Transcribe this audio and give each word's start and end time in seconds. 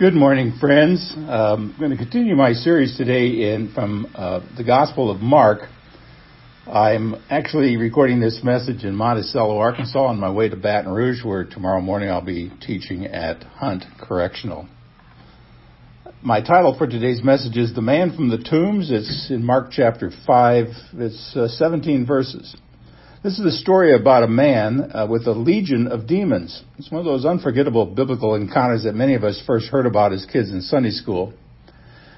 Good 0.00 0.14
morning, 0.14 0.54
friends. 0.58 1.12
Um, 1.14 1.74
I'm 1.74 1.76
going 1.78 1.90
to 1.90 1.96
continue 1.98 2.34
my 2.34 2.54
series 2.54 2.96
today 2.96 3.52
in 3.52 3.70
from 3.74 4.10
uh, 4.14 4.40
the 4.56 4.64
Gospel 4.64 5.10
of 5.10 5.20
Mark. 5.20 5.68
I'm 6.66 7.16
actually 7.28 7.76
recording 7.76 8.18
this 8.18 8.40
message 8.42 8.84
in 8.84 8.94
Monticello, 8.94 9.58
Arkansas, 9.58 10.02
on 10.02 10.18
my 10.18 10.30
way 10.30 10.48
to 10.48 10.56
Baton 10.56 10.90
Rouge, 10.90 11.22
where 11.22 11.44
tomorrow 11.44 11.82
morning 11.82 12.08
I'll 12.08 12.24
be 12.24 12.50
teaching 12.62 13.04
at 13.04 13.42
Hunt 13.42 13.84
Correctional. 14.00 14.66
My 16.22 16.40
title 16.40 16.74
for 16.78 16.86
today's 16.86 17.22
message 17.22 17.58
is 17.58 17.74
"The 17.74 17.82
Man 17.82 18.16
from 18.16 18.30
the 18.30 18.38
Tombs." 18.38 18.90
It's 18.90 19.30
in 19.30 19.44
Mark 19.44 19.66
chapter 19.70 20.10
five. 20.26 20.68
It's 20.94 21.36
uh, 21.36 21.46
17 21.46 22.06
verses. 22.06 22.56
This 23.22 23.38
is 23.38 23.44
a 23.44 23.58
story 23.58 23.94
about 23.94 24.22
a 24.22 24.28
man 24.28 24.92
uh, 24.94 25.06
with 25.06 25.26
a 25.26 25.32
legion 25.32 25.88
of 25.88 26.06
demons. 26.06 26.62
It's 26.78 26.90
one 26.90 27.00
of 27.00 27.04
those 27.04 27.26
unforgettable 27.26 27.84
biblical 27.84 28.34
encounters 28.34 28.84
that 28.84 28.94
many 28.94 29.12
of 29.12 29.24
us 29.24 29.42
first 29.46 29.66
heard 29.68 29.84
about 29.84 30.14
as 30.14 30.24
kids 30.24 30.50
in 30.50 30.62
Sunday 30.62 30.88
school. 30.88 31.34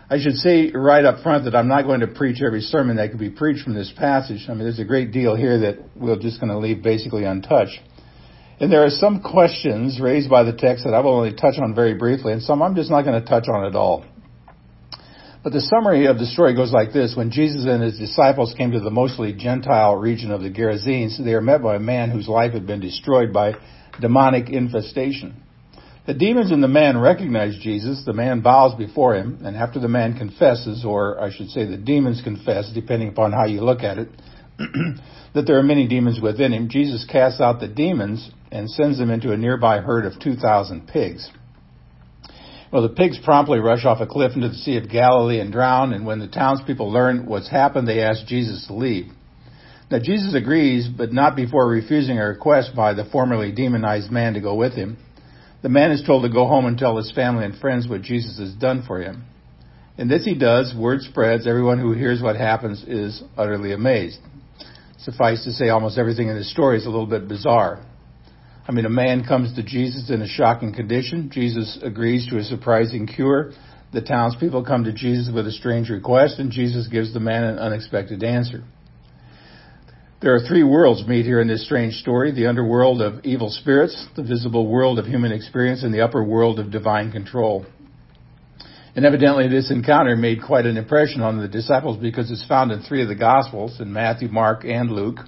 I 0.09 0.21
should 0.21 0.37
say 0.37 0.71
right 0.71 1.05
up 1.05 1.25
front 1.25 1.47
that 1.47 1.57
I'm 1.57 1.67
not 1.67 1.87
going 1.87 2.01
to 2.01 2.07
preach 2.07 2.41
every 2.41 2.61
sermon 2.61 2.99
that 2.99 3.11
could 3.11 3.19
be 3.19 3.31
preached 3.31 3.65
from 3.65 3.75
this 3.75 3.93
passage. 3.97 4.47
I 4.49 4.55
mean, 4.55 4.63
there's 4.63 4.79
a 4.79 4.85
great 4.85 5.11
deal 5.11 5.35
here 5.35 5.59
that 5.59 5.79
we're 5.97 6.21
just 6.21 6.39
going 6.39 6.53
to 6.53 6.59
leave 6.59 6.85
basically 6.85 7.25
untouched. 7.25 7.81
And 8.61 8.71
there 8.71 8.85
are 8.85 8.91
some 8.91 9.23
questions 9.23 10.01
raised 10.01 10.31
by 10.31 10.45
the 10.45 10.53
text 10.53 10.85
that 10.85 10.95
I 10.95 11.01
will 11.01 11.17
only 11.17 11.35
touch 11.35 11.59
on 11.61 11.75
very 11.75 11.95
briefly, 11.95 12.33
and 12.33 12.41
some 12.41 12.63
I'm 12.63 12.77
just 12.77 12.93
not 12.93 13.03
going 13.03 13.21
to 13.21 13.29
touch 13.29 13.49
on 13.49 13.65
at 13.65 13.75
all. 13.75 14.05
But 15.43 15.53
the 15.53 15.61
summary 15.61 16.07
of 16.07 16.19
the 16.19 16.27
story 16.27 16.55
goes 16.55 16.73
like 16.73 16.93
this. 16.93 17.17
When 17.17 17.33
Jesus 17.33 17.67
and 17.67 17.83
his 17.83 17.99
disciples 17.99 18.55
came 18.57 18.71
to 18.73 18.81
the 18.81 18.91
mostly 18.91 19.33
Gentile 19.33 19.97
region 19.97 20.31
of 20.31 20.41
the 20.41 20.51
Gerasenes, 20.51 21.23
they 21.23 21.35
were 21.35 21.41
met 21.41 21.63
by 21.63 21.77
a 21.77 21.81
man 21.81 22.11
whose 22.11 22.29
life 22.29 22.53
had 22.53 22.67
been 22.67 22.81
destroyed 22.81 23.33
by 23.33 23.55
demonic 24.01 24.51
infestation. 24.51 25.43
The 26.07 26.15
demons 26.15 26.53
and 26.53 26.63
the 26.63 26.69
man 26.69 26.99
recognize 26.99 27.57
Jesus. 27.61 28.05
The 28.05 28.13
man 28.13 28.41
bows 28.41 28.77
before 28.77 29.17
him, 29.17 29.41
and 29.45 29.57
after 29.57 29.81
the 29.81 29.89
man 29.89 30.17
confesses, 30.17 30.85
or 30.85 31.21
I 31.21 31.33
should 31.33 31.51
say 31.51 31.65
the 31.65 31.77
demons 31.77 32.23
confess, 32.23 32.71
depending 32.73 33.09
upon 33.09 33.33
how 33.33 33.47
you 33.47 33.63
look 33.63 33.83
at 33.83 33.99
it, 33.99 34.09
that 35.35 35.47
there 35.47 35.59
are 35.59 35.63
many 35.63 35.89
demons 35.89 36.21
within 36.21 36.53
him, 36.53 36.69
Jesus 36.69 37.05
casts 37.11 37.41
out 37.41 37.59
the 37.59 37.69
demons 37.69 38.31
and 38.53 38.71
sends 38.71 38.99
them 38.99 39.11
into 39.11 39.33
a 39.33 39.37
nearby 39.37 39.79
herd 39.79 40.05
of 40.05 40.21
2,000 40.21 40.87
pigs. 40.87 41.31
Well, 42.73 42.81
the 42.83 42.89
pigs 42.89 43.19
promptly 43.23 43.59
rush 43.59 43.85
off 43.85 44.01
a 44.01 44.07
cliff 44.07 44.33
into 44.35 44.49
the 44.49 44.55
Sea 44.55 44.79
of 44.79 44.89
Galilee 44.89 45.41
and 45.41 45.53
drown, 45.53 45.93
and 45.93 46.07
when 46.07 46.21
the 46.21 46.27
townspeople 46.27 46.91
learn 46.91 47.27
what's 47.27 47.51
happened, 47.51 47.87
they 47.87 48.01
ask 48.01 48.25
Jesus 48.27 48.67
to 48.67 48.73
leave. 48.73 49.13
Now, 49.91 49.99
Jesus 49.99 50.35
agrees, 50.35 50.89
but 50.89 51.13
not 51.13 51.37
before 51.37 51.69
refusing 51.69 52.19
a 52.19 52.27
request 52.27 52.75
by 52.75 52.95
the 52.95 53.05
formerly 53.05 53.53
demonized 53.53 54.11
man 54.11 54.33
to 54.33 54.41
go 54.41 54.55
with 54.55 54.73
him. 54.73 54.97
The 55.61 55.69
man 55.69 55.91
is 55.91 56.03
told 56.03 56.23
to 56.23 56.31
go 56.31 56.47
home 56.47 56.65
and 56.65 56.79
tell 56.79 56.97
his 56.97 57.13
family 57.13 57.45
and 57.45 57.55
friends 57.59 57.87
what 57.87 58.01
Jesus 58.01 58.39
has 58.39 58.55
done 58.55 58.85
for 58.87 59.03
him. 59.03 59.25
And 59.99 60.11
this 60.11 60.25
he 60.25 60.35
does, 60.35 60.75
word 60.75 61.03
spreads, 61.03 61.47
everyone 61.47 61.79
who 61.79 61.93
hears 61.93 62.23
what 62.23 62.37
happens 62.37 62.83
is 62.85 63.23
utterly 63.37 63.75
amazed. 63.75 64.19
Suffice 64.97 65.45
to 65.45 65.53
say, 65.53 65.69
almost 65.69 65.99
everything 65.99 66.29
in 66.29 66.37
this 66.37 66.51
story 66.51 66.79
is 66.79 66.87
a 66.87 66.91
little 66.91 67.07
bit 67.07 67.29
bizarre. 67.29 67.85
I 68.67 68.73
mean, 68.73 68.85
a 68.85 68.91
man 68.91 69.25
comes 69.25 69.55
to 69.57 69.63
Jesus 69.63 70.09
in 70.11 70.23
a 70.23 70.29
shocking 70.29 70.73
condition. 70.73 71.31
Jesus 71.33 71.79
agrees 71.83 72.29
to 72.29 72.39
a 72.39 72.45
surprising 72.45 73.09
cure. 73.09 73.53
The 73.93 74.01
townspeople 74.01 74.65
come 74.65 74.85
to 74.85 74.93
Jesus 74.93 75.33
with 75.35 75.47
a 75.47 75.53
strange 75.53 75.91
request, 75.91 76.39
and 76.39 76.51
Jesus 76.51 76.87
gives 76.87 77.13
the 77.13 77.21
man 77.21 77.45
an 77.45 77.59
unexpected 77.59 78.23
answer. 78.23 78.63
There 80.23 80.35
are 80.37 80.47
three 80.47 80.63
worlds 80.63 81.05
meet 81.09 81.27
here 81.27 81.41
in 81.41 81.49
this 81.49 81.65
strange 81.65 81.95
story 81.95 82.31
the 82.31 82.47
underworld 82.47 83.03
of 83.03 83.25
evil 83.25 83.51
spirits, 83.51 84.07
the 84.15 84.23
visible 84.23 84.69
world 84.69 85.01
of 85.01 85.07
human 85.07 85.33
experience, 85.33 85.83
and 85.83 85.93
the 85.93 86.03
upper 86.03 86.23
world 86.23 86.61
of 86.61 86.71
divine 86.71 87.11
control. 87.11 87.67
And 88.95 89.05
evidently, 89.05 89.49
this 89.49 89.73
encounter 89.73 90.15
made 90.15 90.41
quite 90.41 90.67
an 90.67 90.77
impression 90.77 91.23
on 91.23 91.41
the 91.41 91.49
disciples 91.49 91.97
because 91.97 92.31
it's 92.31 92.47
found 92.47 92.71
in 92.71 92.83
three 92.83 93.03
of 93.03 93.09
the 93.09 93.17
Gospels 93.17 93.81
in 93.81 93.93
Matthew, 93.93 94.29
Mark, 94.29 94.65
and 94.65 94.93
Luke. 94.93 95.19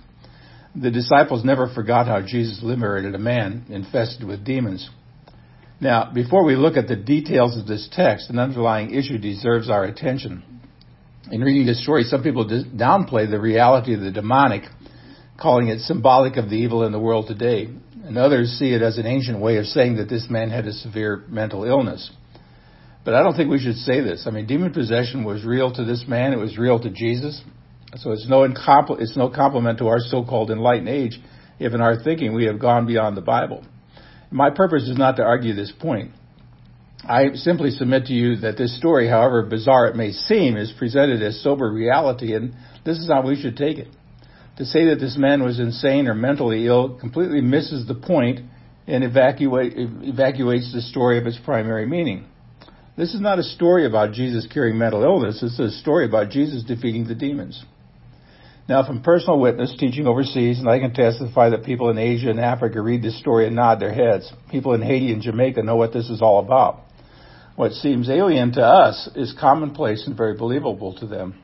The 0.76 0.90
disciples 0.90 1.44
never 1.44 1.68
forgot 1.68 2.08
how 2.08 2.20
Jesus 2.20 2.60
liberated 2.62 3.14
a 3.14 3.18
man 3.18 3.66
infested 3.68 4.26
with 4.26 4.44
demons. 4.44 4.90
Now, 5.80 6.10
before 6.12 6.44
we 6.44 6.56
look 6.56 6.76
at 6.76 6.88
the 6.88 6.96
details 6.96 7.56
of 7.56 7.66
this 7.66 7.88
text, 7.92 8.28
an 8.30 8.38
underlying 8.38 8.92
issue 8.92 9.18
deserves 9.18 9.70
our 9.70 9.84
attention. 9.84 10.42
In 11.30 11.42
reading 11.42 11.66
this 11.66 11.82
story, 11.82 12.02
some 12.02 12.22
people 12.22 12.46
downplay 12.46 13.30
the 13.30 13.40
reality 13.40 13.94
of 13.94 14.00
the 14.00 14.10
demonic, 14.10 14.64
calling 15.40 15.68
it 15.68 15.80
symbolic 15.80 16.36
of 16.36 16.50
the 16.50 16.56
evil 16.56 16.84
in 16.84 16.92
the 16.92 16.98
world 16.98 17.28
today, 17.28 17.68
and 18.04 18.18
others 18.18 18.56
see 18.58 18.72
it 18.72 18.82
as 18.82 18.98
an 18.98 19.06
ancient 19.06 19.40
way 19.40 19.56
of 19.58 19.66
saying 19.66 19.96
that 19.96 20.08
this 20.08 20.26
man 20.28 20.50
had 20.50 20.66
a 20.66 20.72
severe 20.72 21.24
mental 21.28 21.64
illness. 21.64 22.10
But 23.04 23.14
I 23.14 23.22
don't 23.22 23.34
think 23.34 23.50
we 23.50 23.60
should 23.60 23.76
say 23.76 24.00
this. 24.00 24.24
I 24.26 24.30
mean, 24.30 24.46
demon 24.46 24.72
possession 24.72 25.24
was 25.24 25.44
real 25.44 25.72
to 25.72 25.84
this 25.84 26.04
man. 26.08 26.32
It 26.32 26.38
was 26.38 26.58
real 26.58 26.80
to 26.80 26.90
Jesus. 26.90 27.42
So 27.96 28.12
it's 28.12 28.28
no, 28.28 28.46
incompl- 28.46 29.00
it's 29.00 29.16
no 29.16 29.30
compliment 29.30 29.78
to 29.78 29.88
our 29.88 30.00
so-called 30.00 30.50
enlightened 30.50 30.88
age 30.88 31.20
if 31.58 31.72
in 31.72 31.80
our 31.80 32.02
thinking 32.02 32.34
we 32.34 32.46
have 32.46 32.58
gone 32.58 32.86
beyond 32.86 33.16
the 33.16 33.22
Bible. 33.22 33.64
My 34.30 34.50
purpose 34.50 34.84
is 34.84 34.96
not 34.96 35.16
to 35.16 35.22
argue 35.22 35.54
this 35.54 35.72
point. 35.78 36.10
I 37.06 37.34
simply 37.34 37.70
submit 37.70 38.06
to 38.06 38.12
you 38.12 38.36
that 38.36 38.56
this 38.56 38.76
story, 38.78 39.08
however 39.08 39.42
bizarre 39.42 39.86
it 39.88 39.96
may 39.96 40.12
seem, 40.12 40.56
is 40.56 40.72
presented 40.76 41.22
as 41.22 41.42
sober 41.42 41.70
reality, 41.70 42.34
and 42.34 42.54
this 42.84 42.98
is 42.98 43.08
how 43.08 43.22
we 43.26 43.40
should 43.40 43.56
take 43.56 43.78
it. 43.78 43.88
To 44.56 44.64
say 44.64 44.86
that 44.86 45.00
this 45.00 45.16
man 45.18 45.42
was 45.42 45.60
insane 45.60 46.08
or 46.08 46.14
mentally 46.14 46.66
ill 46.66 46.98
completely 46.98 47.40
misses 47.40 47.86
the 47.86 47.94
point 47.94 48.40
and 48.86 49.04
evacuate, 49.04 49.74
evacuates 49.76 50.72
the 50.72 50.80
story 50.80 51.18
of 51.18 51.26
its 51.26 51.38
primary 51.44 51.86
meaning. 51.86 52.24
This 52.96 53.12
is 53.12 53.20
not 53.20 53.38
a 53.38 53.42
story 53.42 53.86
about 53.86 54.12
Jesus 54.12 54.46
curing 54.50 54.78
mental 54.78 55.02
illness. 55.02 55.42
It's 55.42 55.58
a 55.58 55.70
story 55.70 56.06
about 56.06 56.30
Jesus 56.30 56.62
defeating 56.62 57.06
the 57.06 57.14
demons. 57.14 57.64
Now, 58.66 58.86
from 58.86 59.02
personal 59.02 59.38
witness 59.38 59.76
teaching 59.78 60.06
overseas, 60.06 60.58
and 60.58 60.68
I 60.68 60.78
can 60.78 60.94
testify 60.94 61.50
that 61.50 61.64
people 61.64 61.90
in 61.90 61.98
Asia 61.98 62.30
and 62.30 62.40
Africa 62.40 62.80
read 62.80 63.02
this 63.02 63.18
story 63.18 63.46
and 63.46 63.56
nod 63.56 63.78
their 63.78 63.92
heads. 63.92 64.32
People 64.50 64.72
in 64.72 64.80
Haiti 64.80 65.12
and 65.12 65.20
Jamaica 65.20 65.62
know 65.62 65.76
what 65.76 65.92
this 65.92 66.08
is 66.08 66.22
all 66.22 66.38
about. 66.38 66.80
What 67.56 67.72
seems 67.72 68.08
alien 68.08 68.52
to 68.52 68.62
us 68.62 69.08
is 69.14 69.36
commonplace 69.38 70.06
and 70.06 70.16
very 70.16 70.34
believable 70.34 70.94
to 70.94 71.06
them. 71.06 71.34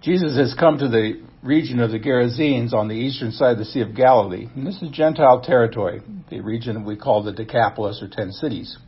Jesus 0.00 0.36
has 0.38 0.54
come 0.58 0.78
to 0.78 0.88
the 0.88 1.22
region 1.42 1.78
of 1.78 1.90
the 1.90 2.00
Gerasenes 2.00 2.72
on 2.72 2.88
the 2.88 2.94
eastern 2.94 3.30
side 3.30 3.52
of 3.52 3.58
the 3.58 3.64
Sea 3.66 3.82
of 3.82 3.94
Galilee. 3.94 4.48
And 4.56 4.66
this 4.66 4.80
is 4.80 4.90
Gentile 4.90 5.42
territory, 5.42 6.00
the 6.30 6.40
region 6.40 6.84
we 6.84 6.96
call 6.96 7.22
the 7.22 7.32
Decapolis 7.32 8.02
or 8.02 8.08
Ten 8.08 8.32
Cities. 8.32 8.78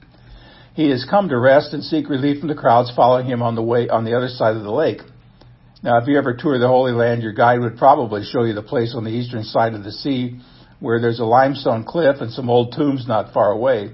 He 0.75 0.91
has 0.91 1.06
come 1.09 1.28
to 1.28 1.38
rest 1.38 1.72
and 1.72 1.84
seek 1.84 2.09
relief 2.09 2.41
from 2.41 2.48
the 2.48 2.54
crowds 2.54 2.91
following 2.97 3.26
him 3.26 3.42
on 3.42 3.54
the 3.54 3.62
way 3.62 3.88
on 3.88 4.04
the 4.04 4.16
other 4.16 4.28
side 4.28 4.56
of 4.56 4.65
the 4.65 4.72
lake. 4.72 5.03
Now, 5.84 5.99
if 5.99 6.09
you 6.09 6.17
ever 6.17 6.33
tour 6.33 6.59
the 6.59 6.67
Holy 6.67 6.93
Land, 6.93 7.22
your 7.22 7.34
guide 7.34 7.61
would 7.61 7.77
probably 7.77 8.25
show 8.25 8.45
you 8.45 8.55
the 8.55 8.62
place 8.62 8.95
on 8.97 9.05
the 9.05 9.11
eastern 9.11 9.43
side 9.45 9.75
of 9.75 9.84
the 9.84 9.93
sea 9.93 10.41
where 10.81 10.99
there's 10.99 11.21
a 11.21 11.27
limestone 11.27 11.84
cliff 11.84 12.22
and 12.22 12.33
some 12.33 12.49
old 12.49 12.72
tombs 12.72 13.06
not 13.06 13.34
far 13.34 13.53
away. 13.53 13.91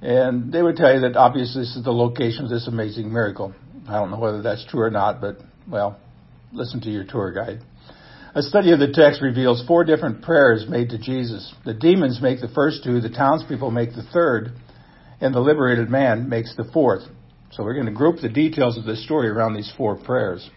And 0.00 0.52
they 0.52 0.62
would 0.62 0.76
tell 0.76 0.94
you 0.94 1.00
that 1.00 1.16
obviously 1.16 1.62
this 1.62 1.74
is 1.74 1.82
the 1.82 1.90
location 1.90 2.44
of 2.44 2.50
this 2.50 2.68
amazing 2.68 3.12
miracle. 3.12 3.52
I 3.88 3.94
don't 3.94 4.12
know 4.12 4.18
whether 4.20 4.42
that's 4.42 4.64
true 4.66 4.82
or 4.82 4.90
not, 4.90 5.20
but 5.20 5.38
well, 5.68 5.98
listen 6.52 6.80
to 6.82 6.88
your 6.88 7.02
tour 7.02 7.32
guide. 7.32 7.62
A 8.36 8.42
study 8.42 8.70
of 8.70 8.78
the 8.78 8.92
text 8.92 9.20
reveals 9.20 9.66
four 9.66 9.82
different 9.82 10.22
prayers 10.22 10.66
made 10.68 10.90
to 10.90 10.98
Jesus. 10.98 11.52
The 11.64 11.74
demons 11.74 12.20
make 12.22 12.40
the 12.40 12.46
first 12.46 12.84
two, 12.84 13.00
the 13.00 13.10
townspeople 13.10 13.72
make 13.72 13.90
the 13.90 14.06
third, 14.12 14.52
and 15.20 15.34
the 15.34 15.40
liberated 15.40 15.90
man 15.90 16.28
makes 16.28 16.54
the 16.54 16.70
fourth. 16.72 17.02
So 17.50 17.64
we're 17.64 17.74
going 17.74 17.86
to 17.86 17.92
group 17.92 18.20
the 18.20 18.28
details 18.28 18.78
of 18.78 18.84
this 18.84 19.02
story 19.02 19.28
around 19.28 19.54
these 19.54 19.72
four 19.76 19.96
prayers. 19.96 20.48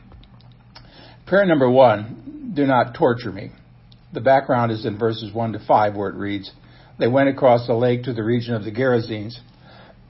Prayer 1.31 1.45
number 1.45 1.69
one, 1.69 2.51
do 2.53 2.65
not 2.65 2.93
torture 2.93 3.31
me. 3.31 3.51
The 4.11 4.19
background 4.19 4.69
is 4.69 4.85
in 4.85 4.97
verses 4.97 5.33
1 5.33 5.53
to 5.53 5.59
5 5.65 5.95
where 5.95 6.09
it 6.09 6.17
reads, 6.17 6.51
They 6.99 7.07
went 7.07 7.29
across 7.29 7.65
the 7.65 7.73
lake 7.73 8.03
to 8.03 8.13
the 8.13 8.21
region 8.21 8.53
of 8.53 8.65
the 8.65 8.71
Gerasenes. 8.71 9.39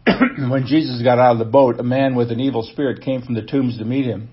when 0.50 0.66
Jesus 0.66 1.04
got 1.04 1.20
out 1.20 1.34
of 1.34 1.38
the 1.38 1.46
boat, 1.46 1.80
a 1.80 1.84
man 1.84 2.16
with 2.16 2.32
an 2.32 2.40
evil 2.40 2.64
spirit 2.64 3.04
came 3.04 3.22
from 3.22 3.36
the 3.36 3.44
tombs 3.44 3.78
to 3.78 3.86
meet 3.86 4.06
him. 4.06 4.30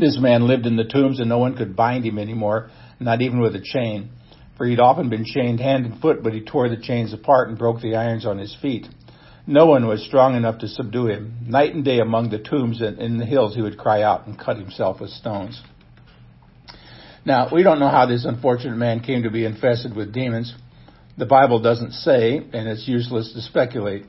This 0.00 0.18
man 0.18 0.46
lived 0.46 0.64
in 0.64 0.76
the 0.76 0.84
tombs 0.84 1.20
and 1.20 1.28
no 1.28 1.40
one 1.40 1.58
could 1.58 1.76
bind 1.76 2.06
him 2.06 2.18
anymore, 2.18 2.70
not 2.98 3.20
even 3.20 3.40
with 3.40 3.54
a 3.54 3.60
chain. 3.62 4.08
For 4.56 4.64
he'd 4.64 4.80
often 4.80 5.10
been 5.10 5.26
chained 5.26 5.60
hand 5.60 5.84
and 5.84 6.00
foot, 6.00 6.22
but 6.22 6.32
he 6.32 6.40
tore 6.40 6.70
the 6.70 6.80
chains 6.80 7.12
apart 7.12 7.50
and 7.50 7.58
broke 7.58 7.82
the 7.82 7.96
irons 7.96 8.24
on 8.24 8.38
his 8.38 8.56
feet. 8.62 8.88
No 9.46 9.66
one 9.66 9.86
was 9.86 10.06
strong 10.06 10.36
enough 10.36 10.60
to 10.60 10.68
subdue 10.68 11.08
him. 11.08 11.36
Night 11.46 11.74
and 11.74 11.84
day 11.84 12.00
among 12.00 12.30
the 12.30 12.38
tombs 12.38 12.80
and 12.80 12.98
in 12.98 13.18
the 13.18 13.26
hills 13.26 13.54
he 13.54 13.60
would 13.60 13.76
cry 13.76 14.00
out 14.00 14.26
and 14.26 14.38
cut 14.38 14.56
himself 14.56 15.02
with 15.02 15.10
stones. 15.10 15.60
Now, 17.28 17.50
we 17.52 17.62
don't 17.62 17.78
know 17.78 17.90
how 17.90 18.06
this 18.06 18.24
unfortunate 18.24 18.78
man 18.78 19.00
came 19.00 19.24
to 19.24 19.30
be 19.30 19.44
infested 19.44 19.94
with 19.94 20.14
demons. 20.14 20.54
The 21.18 21.26
Bible 21.26 21.60
doesn't 21.60 21.92
say, 21.92 22.38
and 22.38 22.66
it's 22.66 22.88
useless 22.88 23.34
to 23.34 23.42
speculate. 23.42 24.06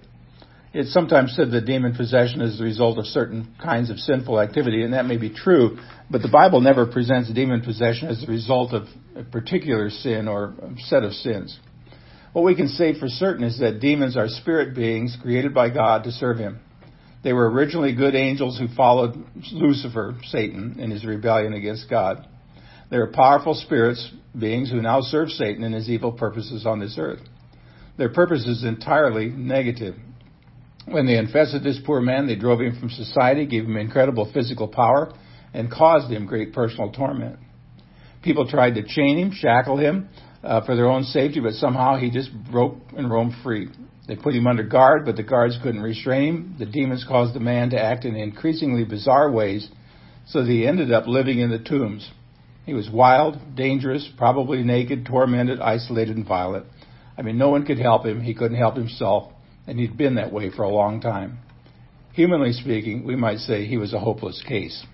It's 0.74 0.94
sometimes 0.94 1.36
said 1.36 1.52
that 1.52 1.66
demon 1.66 1.96
possession 1.96 2.40
is 2.40 2.58
the 2.58 2.64
result 2.64 2.98
of 2.98 3.06
certain 3.08 3.54
kinds 3.62 3.90
of 3.90 4.00
sinful 4.00 4.40
activity, 4.40 4.84
and 4.84 4.94
that 4.94 5.06
may 5.06 5.18
be 5.18 5.30
true, 5.30 5.80
but 6.10 6.22
the 6.22 6.30
Bible 6.30 6.62
never 6.62 6.86
presents 6.86 7.30
demon 7.34 7.60
possession 7.60 8.08
as 8.08 8.22
the 8.22 8.28
result 8.28 8.72
of 8.72 8.88
a 9.18 9.24
particular 9.26 9.90
sin 9.90 10.30
or 10.30 10.54
set 10.86 11.04
of 11.04 11.12
sins. 11.12 11.60
What 12.32 12.46
we 12.46 12.56
can 12.56 12.70
say 12.70 12.98
for 12.98 13.10
certain 13.10 13.44
is 13.44 13.60
that 13.60 13.82
demons 13.82 14.16
are 14.16 14.30
spirit 14.30 14.74
beings 14.74 15.18
created 15.22 15.54
by 15.54 15.72
God 15.72 16.06
to 16.06 16.14
serve 16.14 16.38
Him. 16.38 16.62
They 17.26 17.34
were 17.34 17.52
originally 17.52 17.94
good 17.94 18.16
angels 18.16 18.58
who 18.58 18.74
followed 18.74 19.22
Lucifer, 19.52 20.16
Satan, 20.30 20.78
in 20.80 20.90
his 20.90 21.04
rebellion 21.04 21.52
against 21.52 21.90
God. 21.90 22.26
They 22.90 22.98
are 22.98 23.08
powerful 23.08 23.54
spirits, 23.54 24.12
beings 24.38 24.72
who 24.72 24.82
now 24.82 25.02
serve 25.02 25.30
Satan 25.30 25.64
and 25.64 25.76
his 25.76 25.90
evil 25.90 26.12
purposes 26.12 26.66
on 26.66 26.80
this 26.80 26.96
earth. 26.98 27.22
Their 27.98 28.10
purpose 28.10 28.48
is 28.48 28.64
entirely 28.64 29.28
negative. 29.28 29.96
When 30.86 31.06
they 31.06 31.18
infested 31.18 31.64
this 31.64 31.80
poor 31.86 32.02
man, 32.02 32.26
they 32.26 32.36
drove 32.36 32.62
him 32.62 32.80
from 32.80 32.90
society, 32.90 33.46
gave 33.46 33.66
him 33.66 33.78
incredible 33.78 34.32
physical 34.34 34.68
power, 34.68 35.14
and 35.54 35.70
caused 35.72 36.12
him 36.12 36.26
great 36.26 36.54
personal 36.54 36.92
torment. 36.92 37.38
People 38.24 38.48
tried 38.48 38.76
to 38.76 38.84
chain 38.84 39.18
him, 39.18 39.32
shackle 39.32 39.78
him 39.78 40.10
uh, 40.44 40.66
for 40.66 40.76
their 40.76 40.88
own 40.88 41.04
safety, 41.04 41.40
but 41.40 41.54
somehow 41.54 41.98
he 41.98 42.10
just 42.10 42.32
broke 42.52 42.78
and 42.98 43.12
roamed 43.12 43.34
free. 43.44 43.68
They 44.08 44.16
put 44.16 44.34
him 44.34 44.48
under 44.48 44.64
guard, 44.64 45.06
but 45.06 45.16
the 45.16 45.24
guards 45.24 45.60
couldn't 45.62 45.82
restrain 45.82 46.28
him. 46.28 46.56
The 46.58 46.66
demons 46.66 47.06
caused 47.08 47.36
the 47.36 47.40
man 47.40 47.70
to 47.72 47.80
act 47.80 48.06
in 48.06 48.16
increasingly 48.16 48.84
bizarre 48.84 49.32
ways, 49.32 49.70
so 50.28 50.42
that 50.42 50.50
he 50.50 50.66
ended 50.66 50.92
up 50.92 51.06
living 51.08 51.40
in 51.40 51.52
the 51.52 51.60
tombs. 51.60 52.10
He 52.70 52.76
was 52.76 52.88
wild, 52.88 53.56
dangerous, 53.56 54.08
probably 54.16 54.62
naked, 54.62 55.04
tormented, 55.04 55.60
isolated, 55.60 56.18
and 56.18 56.28
violent. 56.28 56.68
I 57.18 57.24
mean, 57.24 57.36
no 57.36 57.50
one 57.50 57.66
could 57.66 57.80
help 57.80 58.06
him. 58.06 58.22
He 58.22 58.36
couldn't 58.36 58.60
help 58.60 58.76
himself, 58.76 59.32
and 59.66 59.80
he'd 59.80 59.98
been 59.98 60.14
that 60.16 60.32
way 60.32 60.52
for 60.52 60.62
a 60.62 60.70
long 60.70 61.02
time. 61.02 61.40
Humanly 62.14 62.54
speaking, 62.54 63.08
we 63.08 63.16
might 63.16 63.40
say 63.40 63.66
he 63.66 63.78
was 63.78 63.92
a 63.94 64.00
hopeless 64.00 64.44
case. 64.48 64.86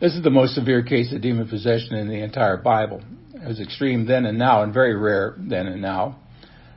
This 0.00 0.14
is 0.14 0.22
the 0.22 0.30
most 0.30 0.54
severe 0.54 0.84
case 0.84 1.12
of 1.12 1.22
demon 1.22 1.48
possession 1.48 1.96
in 1.96 2.06
the 2.06 2.22
entire 2.22 2.58
Bible. 2.58 3.02
It 3.34 3.48
was 3.48 3.58
extreme 3.58 4.06
then 4.06 4.24
and 4.24 4.38
now, 4.38 4.62
and 4.62 4.72
very 4.72 4.94
rare 4.94 5.34
then 5.36 5.66
and 5.66 5.82
now. 5.82 6.20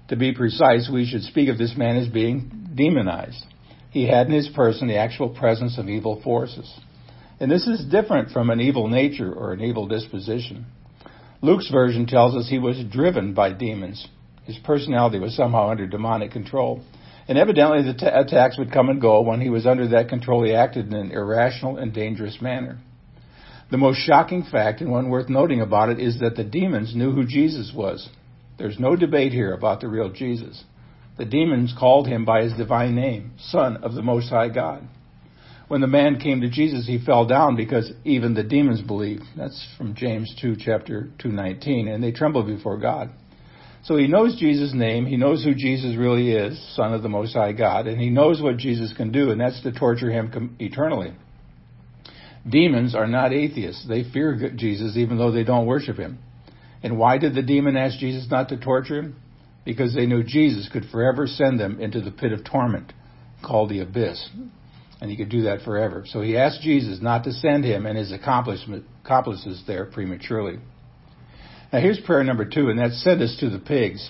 To 0.08 0.16
be 0.16 0.34
precise, 0.34 0.90
we 0.92 1.06
should 1.06 1.22
speak 1.22 1.50
of 1.50 1.60
this 1.60 1.78
man 1.78 1.98
as 1.98 2.08
being 2.08 2.72
demonized. 2.74 3.46
He 3.92 4.08
had 4.08 4.26
in 4.26 4.34
his 4.34 4.50
person 4.50 4.88
the 4.88 4.98
actual 4.98 5.30
presence 5.30 5.78
of 5.78 5.88
evil 5.88 6.20
forces. 6.24 6.68
And 7.40 7.52
this 7.52 7.68
is 7.68 7.86
different 7.86 8.32
from 8.32 8.50
an 8.50 8.60
evil 8.60 8.88
nature 8.88 9.32
or 9.32 9.54
an 9.54 9.62
evil 9.62 9.88
disposition. 9.88 10.66
Luke's 11.42 11.70
version 11.70 12.08
tells 12.08 12.36
us 12.36 12.50
he 12.50 12.58
was 12.58 12.84
driven 12.92 13.34
by 13.34 13.54
demons. 13.54 14.08
His 14.46 14.58
personality 14.58 15.20
was 15.20 15.36
somehow 15.36 15.70
under 15.70 15.86
demonic 15.86 16.32
control. 16.32 16.82
And 17.28 17.38
evidently 17.38 17.84
the 17.84 17.94
t- 17.94 18.06
attacks 18.06 18.58
would 18.58 18.72
come 18.72 18.90
and 18.90 19.00
go. 19.00 19.22
When 19.22 19.42
he 19.42 19.50
was 19.50 19.68
under 19.68 19.88
that 19.90 20.10
control, 20.10 20.44
he 20.44 20.54
acted 20.54 20.88
in 20.88 20.94
an 20.94 21.12
irrational 21.12 21.78
and 21.78 21.94
dangerous 21.94 22.42
manner. 22.42 22.80
The 23.70 23.78
most 23.78 23.98
shocking 23.98 24.44
fact, 24.44 24.80
and 24.80 24.90
one 24.90 25.10
worth 25.10 25.28
noting 25.28 25.60
about 25.60 25.90
it, 25.90 26.00
is 26.00 26.20
that 26.22 26.38
the 26.38 26.44
demons 26.46 26.96
knew 26.96 27.12
who 27.12 27.26
Jesus 27.26 27.74
was. 27.76 28.10
There's 28.58 28.80
no 28.80 28.96
debate 28.96 29.34
here 29.34 29.54
about 29.54 29.82
the 29.82 29.90
real 29.90 30.10
Jesus. 30.10 30.64
The 31.18 31.26
demons 31.26 31.76
called 31.78 32.08
him 32.08 32.24
by 32.26 32.44
his 32.44 32.54
divine 32.54 32.96
name, 32.96 33.34
Son 33.38 33.78
of 33.78 33.94
the 33.94 34.02
Most 34.02 34.30
High 34.30 34.50
God. 34.50 34.88
When 35.68 35.82
the 35.82 35.88
man 35.88 36.20
came 36.20 36.42
to 36.42 36.50
Jesus, 36.50 36.88
he 36.88 37.04
fell 37.04 37.26
down 37.26 37.56
because 37.56 37.92
even 38.06 38.34
the 38.34 38.44
demons 38.44 38.82
believe. 38.82 39.22
That's 39.36 39.68
from 39.78 39.96
James 39.96 40.34
2, 40.42 40.56
chapter 40.58 41.10
219, 41.20 41.90
and 41.90 42.02
they 42.02 42.12
tremble 42.12 42.44
before 42.44 42.78
God. 42.78 43.10
So 43.84 43.98
he 43.98 44.08
knows 44.08 44.40
Jesus' 44.40 44.74
name, 44.74 45.06
he 45.06 45.18
knows 45.18 45.44
who 45.44 45.54
Jesus 45.54 45.96
really 45.98 46.32
is, 46.32 46.58
Son 46.76 46.94
of 46.94 47.04
the 47.04 47.10
Most 47.10 47.34
High 47.34 47.54
God, 47.54 47.88
and 47.88 48.00
he 48.00 48.10
knows 48.10 48.42
what 48.42 48.58
Jesus 48.58 48.94
can 48.96 49.12
do, 49.12 49.32
and 49.32 49.40
that's 49.40 49.62
to 49.64 49.72
torture 49.72 50.10
him 50.10 50.56
eternally. 50.60 51.14
Demons 52.50 52.96
are 52.96 53.08
not 53.08 53.34
atheists. 53.34 53.86
They 53.88 54.04
fear 54.04 54.52
Jesus 54.56 54.96
even 54.96 55.18
though 55.18 55.32
they 55.32 55.44
don't 55.44 55.66
worship 55.66 55.98
him. 55.98 56.20
And 56.82 56.98
why 56.98 57.18
did 57.18 57.36
the 57.36 57.42
demon 57.42 57.76
ask 57.76 57.98
Jesus 58.00 58.28
not 58.30 58.50
to 58.50 58.58
torture 58.58 59.00
him? 59.00 59.16
Because 59.66 59.94
they 59.94 60.06
knew 60.06 60.24
Jesus 60.24 60.70
could 60.72 60.86
forever 60.86 61.28
send 61.28 61.60
them 61.60 61.82
into 61.82 62.00
the 62.00 62.12
pit 62.12 62.32
of 62.32 62.46
torment 62.46 62.94
called 63.46 63.70
the 63.70 63.82
abyss. 63.82 64.30
And 65.00 65.12
he 65.12 65.18
could 65.18 65.30
do 65.30 65.44
that 65.44 65.62
forever. 65.62 66.06
So 66.08 66.22
he 66.22 66.38
asked 66.38 66.62
Jesus 66.62 67.00
not 67.02 67.24
to 67.26 67.32
send 67.32 67.64
him 67.64 67.86
and 67.86 67.98
his 67.98 68.12
accomplices 68.12 69.64
there 69.68 69.86
prematurely. 69.86 70.60
Now 71.72 71.80
here's 71.80 72.00
prayer 72.00 72.24
number 72.24 72.46
two, 72.46 72.70
and 72.70 72.80
that's 72.80 73.04
send 73.04 73.22
us 73.22 73.38
to 73.40 73.50
the 73.50 73.60
pigs. 73.60 74.10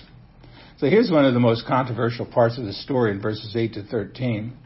So 0.78 0.86
here's 0.86 1.10
one 1.10 1.24
of 1.24 1.34
the 1.34 1.40
most 1.40 1.66
controversial 1.66 2.24
parts 2.24 2.56
of 2.56 2.64
the 2.64 2.72
story 2.72 3.10
in 3.10 3.20
verses 3.20 3.54
8 3.54 3.74
to 3.74 3.82
13. 3.82 4.56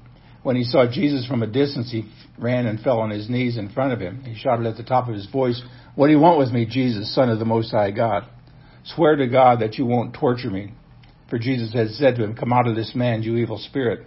When 0.43 0.57
he 0.57 0.65
saw 0.65 0.91
Jesus 0.91 1.27
from 1.27 1.43
a 1.43 1.47
distance, 1.47 1.91
he 1.91 2.05
ran 2.39 2.67
and 2.67 2.81
fell 2.81 2.99
on 2.99 3.11
his 3.11 3.31
knees 3.31 3.57
in 3.57 3.71
front 3.71 3.93
of 3.93 4.01
him. 4.01 4.23
He 4.25 4.35
shouted 4.35 4.67
at 4.67 4.77
the 4.77 4.83
top 4.83 5.09
of 5.09 5.15
his 5.15 5.27
voice, 5.27 5.63
What 5.95 6.09
do 6.09 6.13
you 6.13 6.19
want 6.19 6.39
with 6.39 6.51
me, 6.51 6.67
Jesus, 6.67 7.15
Son 7.15 7.31
of 7.31 7.39
the 7.39 7.45
Most 7.45 7.71
High 7.71 7.93
God? 7.93 8.25
Swear 8.85 9.17
to 9.17 9.27
God 9.27 9.61
that 9.61 9.77
you 9.77 9.87
won't 9.87 10.15
torture 10.15 10.51
me. 10.51 10.75
For 11.31 11.39
Jesus 11.39 11.73
had 11.73 11.89
said 11.91 12.17
to 12.17 12.25
him, 12.25 12.35
Come 12.35 12.53
out 12.53 12.67
of 12.67 12.77
this 12.77 12.93
man, 12.95 13.23
you 13.23 13.37
evil 13.37 13.59
spirit. 13.59 14.07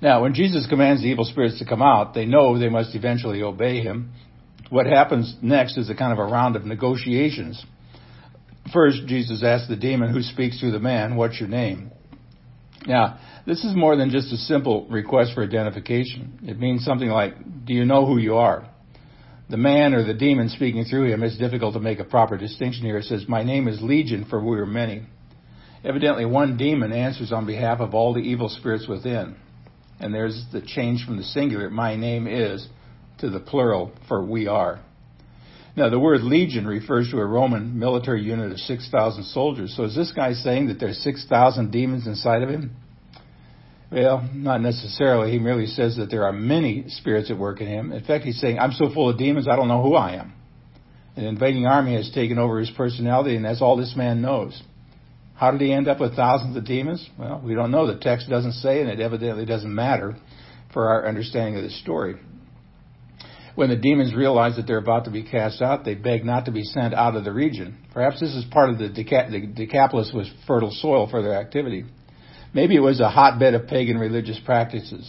Now, 0.00 0.22
when 0.22 0.34
Jesus 0.34 0.66
commands 0.68 1.02
the 1.02 1.08
evil 1.08 1.24
spirits 1.24 1.58
to 1.58 1.64
come 1.64 1.82
out, 1.82 2.14
they 2.14 2.24
know 2.24 2.58
they 2.58 2.68
must 2.68 2.94
eventually 2.94 3.42
obey 3.42 3.80
him. 3.80 4.12
What 4.70 4.86
happens 4.86 5.34
next 5.42 5.76
is 5.76 5.90
a 5.90 5.94
kind 5.94 6.12
of 6.12 6.18
a 6.18 6.30
round 6.30 6.54
of 6.54 6.64
negotiations. 6.64 7.64
First, 8.72 9.06
Jesus 9.06 9.42
asks 9.42 9.68
the 9.68 9.76
demon 9.76 10.12
who 10.12 10.22
speaks 10.22 10.60
through 10.60 10.72
the 10.72 10.78
man, 10.78 11.16
What's 11.16 11.40
your 11.40 11.48
name? 11.48 11.90
Now, 12.86 13.18
this 13.46 13.64
is 13.64 13.74
more 13.74 13.96
than 13.96 14.10
just 14.10 14.32
a 14.32 14.36
simple 14.36 14.86
request 14.88 15.32
for 15.34 15.42
identification. 15.42 16.38
It 16.42 16.58
means 16.58 16.84
something 16.84 17.08
like, 17.08 17.64
Do 17.64 17.72
you 17.72 17.84
know 17.84 18.06
who 18.06 18.18
you 18.18 18.36
are? 18.36 18.68
The 19.50 19.56
man 19.56 19.94
or 19.94 20.04
the 20.04 20.14
demon 20.14 20.50
speaking 20.50 20.84
through 20.84 21.10
him, 21.10 21.22
it's 21.22 21.38
difficult 21.38 21.72
to 21.74 21.80
make 21.80 21.98
a 21.98 22.04
proper 22.04 22.36
distinction 22.36 22.84
here. 22.84 22.98
It 22.98 23.04
says, 23.04 23.24
My 23.26 23.42
name 23.42 23.66
is 23.66 23.80
Legion, 23.80 24.26
for 24.28 24.44
we 24.44 24.58
are 24.58 24.66
many. 24.66 25.06
Evidently, 25.82 26.26
one 26.26 26.56
demon 26.56 26.92
answers 26.92 27.32
on 27.32 27.46
behalf 27.46 27.80
of 27.80 27.94
all 27.94 28.12
the 28.12 28.20
evil 28.20 28.48
spirits 28.50 28.86
within. 28.86 29.36
And 30.00 30.14
there's 30.14 30.44
the 30.52 30.60
change 30.60 31.04
from 31.04 31.16
the 31.16 31.24
singular, 31.24 31.70
my 31.70 31.96
name 31.96 32.26
is, 32.26 32.66
to 33.18 33.30
the 33.30 33.40
plural, 33.40 33.92
for 34.06 34.24
we 34.24 34.46
are. 34.46 34.80
Now, 35.76 35.90
the 35.90 35.98
word 35.98 36.22
legion 36.22 36.66
refers 36.66 37.10
to 37.10 37.18
a 37.18 37.24
Roman 37.24 37.78
military 37.78 38.22
unit 38.22 38.50
of 38.50 38.58
6,000 38.58 39.24
soldiers. 39.24 39.74
So 39.76 39.84
is 39.84 39.94
this 39.94 40.12
guy 40.12 40.32
saying 40.32 40.68
that 40.68 40.80
there's 40.80 40.98
6,000 41.02 41.70
demons 41.70 42.06
inside 42.06 42.42
of 42.42 42.48
him? 42.48 42.76
Well, 43.90 44.28
not 44.34 44.60
necessarily. 44.60 45.32
He 45.32 45.38
merely 45.38 45.66
says 45.66 45.96
that 45.96 46.10
there 46.10 46.24
are 46.24 46.32
many 46.32 46.88
spirits 46.88 47.30
at 47.30 47.38
work 47.38 47.60
in 47.60 47.68
him. 47.68 47.92
In 47.92 48.04
fact, 48.04 48.24
he's 48.24 48.40
saying, 48.40 48.58
I'm 48.58 48.72
so 48.72 48.92
full 48.92 49.08
of 49.08 49.18
demons, 49.18 49.46
I 49.48 49.56
don't 49.56 49.68
know 49.68 49.82
who 49.82 49.94
I 49.94 50.14
am. 50.14 50.32
An 51.16 51.24
invading 51.24 51.66
army 51.66 51.94
has 51.94 52.10
taken 52.10 52.38
over 52.38 52.58
his 52.58 52.70
personality, 52.70 53.34
and 53.34 53.44
that's 53.44 53.62
all 53.62 53.76
this 53.76 53.94
man 53.96 54.20
knows. 54.20 54.60
How 55.38 55.52
did 55.52 55.60
he 55.60 55.72
end 55.72 55.86
up 55.86 56.00
with 56.00 56.16
thousands 56.16 56.56
of 56.56 56.64
demons? 56.64 57.08
Well, 57.16 57.40
we 57.44 57.54
don't 57.54 57.70
know. 57.70 57.86
The 57.86 58.00
text 58.00 58.28
doesn't 58.28 58.54
say, 58.54 58.80
and 58.80 58.90
it 58.90 58.98
evidently 58.98 59.46
doesn't 59.46 59.72
matter 59.72 60.16
for 60.72 60.88
our 60.88 61.06
understanding 61.06 61.56
of 61.56 61.62
the 61.62 61.70
story. 61.70 62.16
When 63.54 63.70
the 63.70 63.76
demons 63.76 64.16
realize 64.16 64.56
that 64.56 64.66
they're 64.66 64.78
about 64.78 65.04
to 65.04 65.12
be 65.12 65.22
cast 65.22 65.62
out, 65.62 65.84
they 65.84 65.94
beg 65.94 66.24
not 66.24 66.46
to 66.46 66.50
be 66.50 66.64
sent 66.64 66.92
out 66.92 67.14
of 67.14 67.22
the 67.22 67.32
region. 67.32 67.78
Perhaps 67.94 68.18
this 68.18 68.34
is 68.34 68.44
part 68.50 68.70
of 68.70 68.78
the, 68.78 68.88
Deca- 68.88 69.30
the 69.30 69.46
Decapolis 69.46 70.10
was 70.12 70.28
fertile 70.48 70.72
soil 70.72 71.08
for 71.08 71.22
their 71.22 71.34
activity. 71.34 71.84
Maybe 72.52 72.74
it 72.74 72.80
was 72.80 72.98
a 72.98 73.08
hotbed 73.08 73.54
of 73.54 73.68
pagan 73.68 73.96
religious 73.96 74.40
practices. 74.44 75.08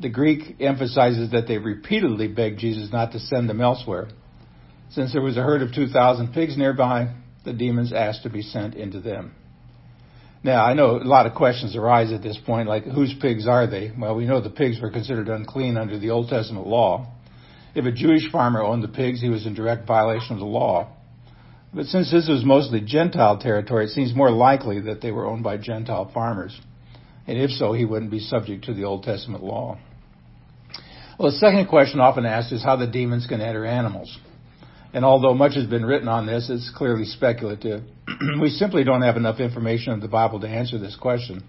The 0.00 0.08
Greek 0.08 0.56
emphasizes 0.58 1.30
that 1.30 1.46
they 1.46 1.58
repeatedly 1.58 2.26
begged 2.26 2.58
Jesus 2.58 2.92
not 2.92 3.12
to 3.12 3.20
send 3.20 3.48
them 3.48 3.60
elsewhere. 3.60 4.08
Since 4.90 5.12
there 5.12 5.22
was 5.22 5.36
a 5.36 5.42
herd 5.42 5.62
of 5.62 5.72
2,000 5.72 6.32
pigs 6.32 6.56
nearby, 6.56 7.14
the 7.44 7.52
demons 7.52 7.92
asked 7.92 8.24
to 8.24 8.30
be 8.30 8.42
sent 8.42 8.74
into 8.74 9.00
them. 9.00 9.34
Now, 10.44 10.62
I 10.62 10.74
know 10.74 10.96
a 10.96 10.98
lot 10.98 11.24
of 11.24 11.34
questions 11.34 11.74
arise 11.74 12.12
at 12.12 12.22
this 12.22 12.38
point, 12.44 12.68
like 12.68 12.84
whose 12.84 13.14
pigs 13.18 13.46
are 13.46 13.66
they? 13.66 13.90
Well, 13.98 14.14
we 14.14 14.26
know 14.26 14.42
the 14.42 14.50
pigs 14.50 14.78
were 14.78 14.90
considered 14.90 15.28
unclean 15.28 15.78
under 15.78 15.98
the 15.98 16.10
Old 16.10 16.28
Testament 16.28 16.66
law. 16.66 17.06
If 17.74 17.86
a 17.86 17.90
Jewish 17.90 18.30
farmer 18.30 18.62
owned 18.62 18.84
the 18.84 18.88
pigs, 18.88 19.22
he 19.22 19.30
was 19.30 19.46
in 19.46 19.54
direct 19.54 19.86
violation 19.86 20.34
of 20.34 20.40
the 20.40 20.44
law. 20.44 20.92
But 21.72 21.86
since 21.86 22.10
this 22.10 22.28
was 22.28 22.44
mostly 22.44 22.82
Gentile 22.82 23.38
territory, 23.38 23.86
it 23.86 23.92
seems 23.92 24.14
more 24.14 24.30
likely 24.30 24.80
that 24.80 25.00
they 25.00 25.10
were 25.10 25.24
owned 25.24 25.42
by 25.42 25.56
Gentile 25.56 26.10
farmers. 26.12 26.60
And 27.26 27.38
if 27.38 27.50
so, 27.50 27.72
he 27.72 27.86
wouldn't 27.86 28.10
be 28.10 28.20
subject 28.20 28.66
to 28.66 28.74
the 28.74 28.84
Old 28.84 29.02
Testament 29.02 29.42
law. 29.42 29.78
Well, 31.18 31.30
the 31.30 31.38
second 31.38 31.68
question 31.68 32.00
often 32.00 32.26
asked 32.26 32.52
is 32.52 32.62
how 32.62 32.76
the 32.76 32.86
demons 32.86 33.26
can 33.26 33.40
enter 33.40 33.64
animals. 33.64 34.14
And 34.94 35.04
although 35.04 35.34
much 35.34 35.56
has 35.56 35.66
been 35.66 35.84
written 35.84 36.06
on 36.06 36.24
this, 36.24 36.48
it's 36.48 36.70
clearly 36.74 37.04
speculative. 37.04 37.82
we 38.40 38.48
simply 38.48 38.84
don't 38.84 39.02
have 39.02 39.16
enough 39.16 39.40
information 39.40 39.92
in 39.92 39.98
the 39.98 40.06
Bible 40.08 40.40
to 40.40 40.48
answer 40.48 40.78
this 40.78 40.96
question. 40.96 41.42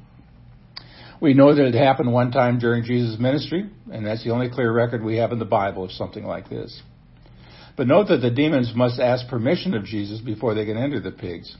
We 1.22 1.36
know 1.36 1.54
that 1.54 1.66
it 1.66 1.75
happened 1.75 2.12
one 2.12 2.32
time 2.32 2.58
during 2.58 2.84
Jesus' 2.84 3.20
ministry, 3.20 3.70
and 3.92 4.06
that's 4.06 4.24
the 4.24 4.32
only 4.32 4.50
clear 4.50 4.72
record 4.74 5.04
we 5.04 5.18
have 5.18 5.32
in 5.32 5.38
the 5.38 5.46
Bible 5.46 5.84
of 5.84 5.92
something 5.92 6.25
like 6.25 6.50
this. 6.50 6.82
But 7.78 7.86
note 7.86 8.08
that 8.08 8.18
the 8.18 8.32
demons 8.32 8.74
must 8.75 9.00
ask 9.00 9.28
permission 9.28 9.75
of 9.75 9.86
Jesus 9.86 10.22
before 10.22 10.56
they 10.56 10.66
can 10.66 10.78
enter 10.78 11.00
the 11.00 11.12
pigs. 11.12 11.56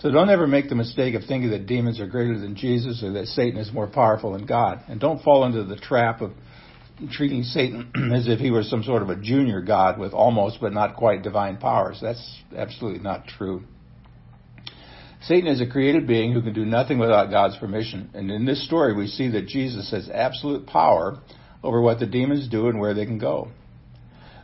So 0.00 0.10
don't 0.10 0.28
ever 0.28 0.46
make 0.46 0.68
the 0.68 0.74
mistake 0.74 1.14
of 1.14 1.24
thinking 1.24 1.50
that 1.50 1.66
demons 1.66 1.98
are 1.98 2.06
greater 2.06 2.38
than 2.38 2.56
Jesus 2.56 3.02
or 3.02 3.12
that 3.12 3.28
Satan 3.28 3.58
is 3.58 3.72
more 3.72 3.86
powerful 3.86 4.32
than 4.32 4.44
God. 4.44 4.82
And 4.88 5.00
don't 5.00 5.22
fall 5.22 5.46
into 5.46 5.64
the 5.64 5.76
trap 5.76 6.20
of 6.20 6.32
treating 7.10 7.42
Satan 7.42 7.90
as 8.14 8.28
if 8.28 8.38
he 8.38 8.50
were 8.50 8.62
some 8.62 8.82
sort 8.82 9.02
of 9.02 9.10
a 9.10 9.16
junior 9.16 9.60
God 9.60 9.98
with 9.98 10.12
almost 10.12 10.58
but 10.60 10.72
not 10.72 10.96
quite 10.96 11.22
divine 11.22 11.58
powers. 11.58 11.98
That's 12.00 12.42
absolutely 12.56 13.00
not 13.00 13.26
true. 13.26 13.64
Satan 15.22 15.48
is 15.48 15.60
a 15.60 15.66
created 15.66 16.06
being 16.06 16.32
who 16.32 16.42
can 16.42 16.52
do 16.52 16.64
nothing 16.64 16.98
without 16.98 17.30
God's 17.30 17.56
permission. 17.56 18.10
And 18.14 18.30
in 18.30 18.44
this 18.44 18.64
story, 18.64 18.94
we 18.94 19.08
see 19.08 19.28
that 19.30 19.46
Jesus 19.46 19.90
has 19.90 20.08
absolute 20.08 20.66
power 20.66 21.18
over 21.62 21.80
what 21.80 21.98
the 21.98 22.06
demons 22.06 22.48
do 22.48 22.68
and 22.68 22.78
where 22.78 22.94
they 22.94 23.06
can 23.06 23.18
go. 23.18 23.48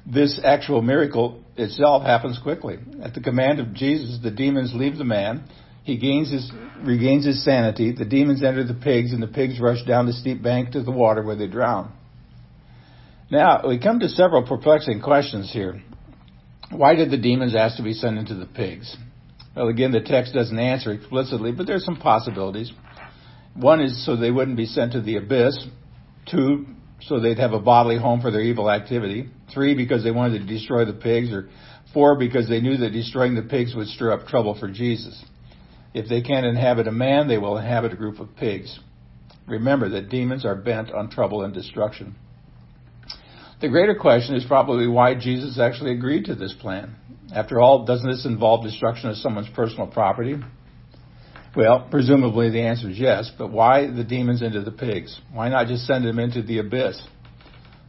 This 0.05 0.41
actual 0.43 0.83
miracle 0.83 1.41
itself 1.57 2.03
happens 2.03 2.39
quickly. 2.43 2.79
At 3.03 3.15
the 3.15 3.21
command 3.21 3.61
of 3.61 3.75
Jesus, 3.75 4.19
the 4.21 4.31
demons 4.31 4.73
leave 4.75 4.99
the 4.99 5.05
man. 5.05 5.45
He 5.85 5.97
his, 5.97 6.51
regains 6.83 7.27
his 7.27 7.45
sanity. 7.45 7.93
The 7.93 8.05
demons 8.05 8.43
enter 8.43 8.65
the 8.65 8.75
pigs, 8.75 9.13
and 9.13 9.23
the 9.23 9.29
pigs 9.29 9.61
rush 9.61 9.85
down 9.85 10.07
the 10.07 10.13
steep 10.13 10.43
bank 10.43 10.73
to 10.73 10.83
the 10.83 10.91
water 10.91 11.23
where 11.23 11.37
they 11.37 11.47
drown. 11.47 11.93
Now, 13.33 13.67
we 13.67 13.79
come 13.79 13.99
to 14.01 14.11
several 14.11 14.43
perplexing 14.43 15.01
questions 15.01 15.51
here. 15.51 15.81
Why 16.71 16.95
did 16.95 17.11
the 17.11 17.17
demons 17.17 17.55
ask 17.55 17.79
to 17.79 17.83
be 17.83 17.95
sent 17.95 18.19
into 18.19 18.35
the 18.35 18.45
pigs? 18.45 18.95
Well, 19.57 19.69
again, 19.69 19.91
the 19.91 20.03
text 20.03 20.35
doesn't 20.35 20.59
answer 20.59 20.93
explicitly, 20.93 21.51
but 21.51 21.67
there's 21.67 21.87
some 21.87 21.97
possibilities. 21.97 22.71
One 23.55 23.81
is 23.81 24.05
so 24.05 24.17
they 24.17 24.31
wouldn't 24.31 24.59
be 24.59 24.67
sent 24.67 24.93
to 24.93 25.01
the 25.01 25.17
abyss. 25.17 25.67
Two, 26.31 26.67
so 27.01 27.21
they'd 27.21 27.39
have 27.39 27.55
a 27.55 27.59
bodily 27.59 27.97
home 27.97 28.21
for 28.21 28.31
their 28.31 28.43
evil 28.43 28.71
activity. 28.71 29.31
Three, 29.55 29.75
because 29.75 30.05
they 30.05 30.11
wanted 30.11 30.41
to 30.41 30.47
destroy 30.47 30.85
the 30.85 30.93
pigs. 30.93 31.33
Or 31.33 31.49
four, 31.95 32.19
because 32.19 32.51
they 32.51 32.61
knew 32.61 32.77
that 32.77 32.91
destroying 32.91 33.35
the 33.35 33.41
pigs 33.41 33.75
would 33.75 33.89
stir 33.89 34.13
up 34.13 34.27
trouble 34.27 34.59
for 34.61 34.71
Jesus. 34.71 35.25
If 35.95 36.07
they 36.07 36.21
can't 36.21 36.45
inhabit 36.45 36.87
a 36.87 36.93
man, 36.93 37.29
they 37.29 37.39
will 37.39 37.57
inhabit 37.57 37.95
a 37.95 37.97
group 37.97 38.21
of 38.21 38.37
pigs. 38.37 38.79
Remember 39.49 39.89
that 39.89 40.11
demons 40.11 40.45
are 40.45 40.55
bent 40.55 40.91
on 40.93 41.09
trouble 41.09 41.45
and 41.45 41.55
destruction. 41.55 42.17
The 43.63 43.69
greater 43.69 43.95
question 43.95 44.35
is 44.35 44.45
probably 44.45 44.89
why 44.89 45.15
Jesus 45.15 45.57
actually 45.57 45.93
agreed 45.93 46.25
to 46.25 46.35
this 46.35 46.53
plan. 46.53 46.97
After 47.33 47.61
all, 47.61 47.85
doesn't 47.85 48.11
this 48.11 48.27
involve 48.27 48.65
destruction 48.65 49.09
of 49.09 49.17
someone's 49.19 49.49
personal 49.55 49.87
property? 49.87 50.35
Well, 51.55 51.87
presumably 51.89 52.51
the 52.51 52.63
answer 52.63 52.91
is 52.91 52.99
yes, 52.99 53.31
but 53.39 53.53
why 53.53 53.89
the 53.89 54.03
demons 54.03 54.43
into 54.43 54.63
the 54.63 54.73
pigs? 54.73 55.17
Why 55.33 55.49
not 55.49 55.69
just 55.69 55.87
send 55.87 56.05
them 56.05 56.19
into 56.19 56.43
the 56.43 56.59
abyss? 56.59 57.01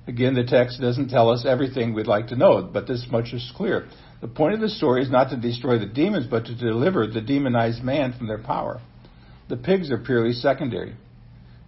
Again, 0.05 0.35
the 0.35 0.43
text 0.43 0.79
doesn't 0.79 1.09
tell 1.09 1.31
us 1.31 1.43
everything 1.43 1.95
we'd 1.95 2.05
like 2.05 2.27
to 2.27 2.35
know, 2.35 2.61
but 2.61 2.85
this 2.85 3.07
much 3.09 3.33
is 3.33 3.51
clear. 3.55 3.87
The 4.21 4.27
point 4.27 4.53
of 4.53 4.59
the 4.59 4.69
story 4.69 5.01
is 5.01 5.09
not 5.09 5.31
to 5.31 5.37
destroy 5.37 5.79
the 5.79 5.87
demons, 5.87 6.27
but 6.29 6.45
to 6.45 6.55
deliver 6.55 7.07
the 7.07 7.21
demonized 7.21 7.83
man 7.83 8.13
from 8.13 8.27
their 8.27 8.43
power. 8.43 8.79
The 9.49 9.57
pigs 9.57 9.89
are 9.89 9.97
purely 9.97 10.33
secondary. 10.33 10.95